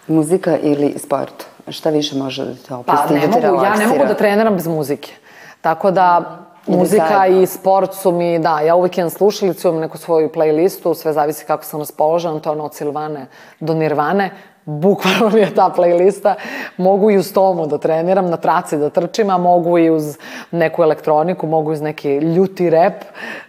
Muzika 0.07 0.57
ili 0.57 0.99
sport? 0.99 1.45
Šta 1.67 1.89
više 1.89 2.15
može 2.15 2.45
da 2.45 2.53
te 2.67 2.73
opusti, 2.73 3.07
pa, 3.07 3.13
ne 3.13 3.27
da 3.27 3.39
te 3.39 3.51
mogu, 3.51 3.63
Ja 3.63 3.75
ne 3.75 3.87
mogu 3.87 4.05
da 4.05 4.13
treniram 4.13 4.53
bez 4.53 4.67
muzike. 4.67 5.13
Tako 5.61 5.91
da 5.91 6.37
I 6.67 6.71
muzika 6.71 7.27
i 7.27 7.45
sport 7.45 7.93
su 7.93 8.11
mi, 8.11 8.39
da, 8.39 8.59
ja 8.59 8.75
uvijek 8.75 8.97
imam 8.97 9.09
slušalicu, 9.09 9.67
imam 9.67 9.79
neku 9.81 9.97
svoju 9.97 10.29
playlistu, 10.29 10.95
sve 10.95 11.13
zavisi 11.13 11.45
kako 11.45 11.63
sam 11.63 11.79
raspoložena, 11.79 12.39
to 12.39 12.49
je 12.49 12.51
ono 12.51 12.65
od 12.65 12.75
Silvane 12.75 13.25
do 13.59 13.73
Nirvane, 13.73 14.31
bukvalno 14.65 15.29
mi 15.33 15.39
je 15.39 15.53
ta 15.55 15.69
playlista. 15.75 16.35
Mogu 16.77 17.11
i 17.11 17.17
uz 17.17 17.33
tomu 17.33 17.67
da 17.67 17.77
treniram, 17.77 18.29
na 18.29 18.37
traci 18.37 18.77
da 18.77 18.89
trčim, 18.89 19.29
a 19.29 19.37
mogu 19.37 19.77
i 19.77 19.89
uz 19.89 20.17
neku 20.51 20.83
elektroniku, 20.83 21.47
mogu 21.47 21.71
uz 21.71 21.81
neki 21.81 22.17
ljuti 22.17 22.69
rep, 22.69 23.03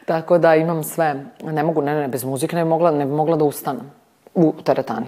tako 0.05 0.39
da 0.39 0.55
imam 0.55 0.83
sve. 0.83 1.15
Ne 1.43 1.63
mogu, 1.63 1.83
ne, 1.83 1.95
ne, 1.95 2.09
bez 2.09 2.25
muzike 2.25 2.57
ne 2.57 2.65
bi 2.65 2.71
mogla, 2.71 2.91
ne 2.91 3.05
bi 3.05 3.13
mogla 3.13 3.37
da 3.37 3.45
ustanem 3.45 3.91
u 4.35 4.53
teretani. 4.65 5.07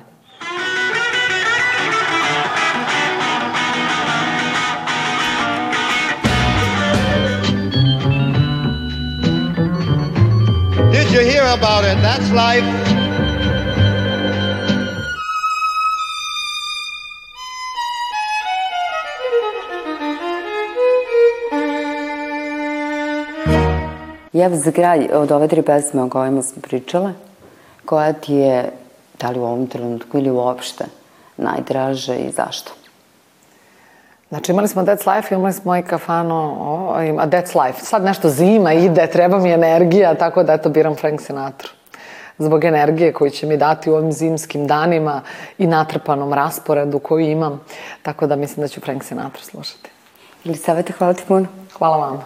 Did 10.93 11.11
you 11.11 11.21
hear 11.21 11.45
about 11.45 11.85
it? 11.85 11.99
That's 12.03 12.31
life. 12.33 12.94
Ja 24.35 24.51
za 24.51 24.73
kraj 24.73 25.09
od 25.13 25.33
ove 25.33 25.49
tri 25.49 25.63
pesme 25.63 26.03
o 26.03 26.09
kojima 26.09 26.43
smo 26.43 26.63
pričale, 26.63 27.13
koja 27.85 28.13
ti 28.13 28.35
je, 28.35 28.71
da 29.21 29.31
li 29.31 29.39
u 29.39 29.45
ovom 29.45 29.67
trenutku 29.67 30.19
ili 30.19 30.31
uopšte, 30.31 30.85
najdraže 31.37 32.17
i 32.17 32.31
zašto? 32.31 32.73
Znači 34.29 34.53
imali 34.53 34.69
smo 34.69 34.83
That's 34.83 35.17
Life, 35.17 35.35
imali 35.35 35.53
smo 35.53 35.77
i 35.77 35.83
kafano, 35.83 36.57
o, 36.61 36.95
a 36.95 37.27
That's 37.27 37.67
Life. 37.67 37.81
Sad 37.81 38.05
nešto 38.05 38.29
zima 38.29 38.73
ide, 38.73 39.07
treba 39.07 39.39
mi 39.39 39.51
energija, 39.51 40.15
tako 40.15 40.43
da 40.43 40.53
eto 40.53 40.69
biram 40.69 40.95
Frank 40.95 41.21
Sinatra. 41.21 41.69
Zbog 42.39 42.65
energije 42.65 43.13
koju 43.13 43.31
će 43.31 43.47
mi 43.47 43.57
dati 43.57 43.91
u 43.91 43.95
ovim 43.95 44.13
zimskim 44.13 44.67
danima 44.67 45.21
i 45.59 45.67
natrpanom 45.67 46.33
rasporedu 46.33 46.99
koju 46.99 47.27
imam. 47.31 47.61
Tako 48.03 48.27
da 48.27 48.37
mislim 48.37 48.65
da 48.65 48.69
ću 48.69 48.81
Frank 48.81 49.05
Sinatra 49.05 49.43
slušati. 49.43 49.91
Ili 50.45 50.57
savete, 50.57 50.93
hvala 50.93 51.15
ti 51.15 51.23
puno. 51.29 51.47
Hvala 51.79 51.97
vama. 51.97 52.23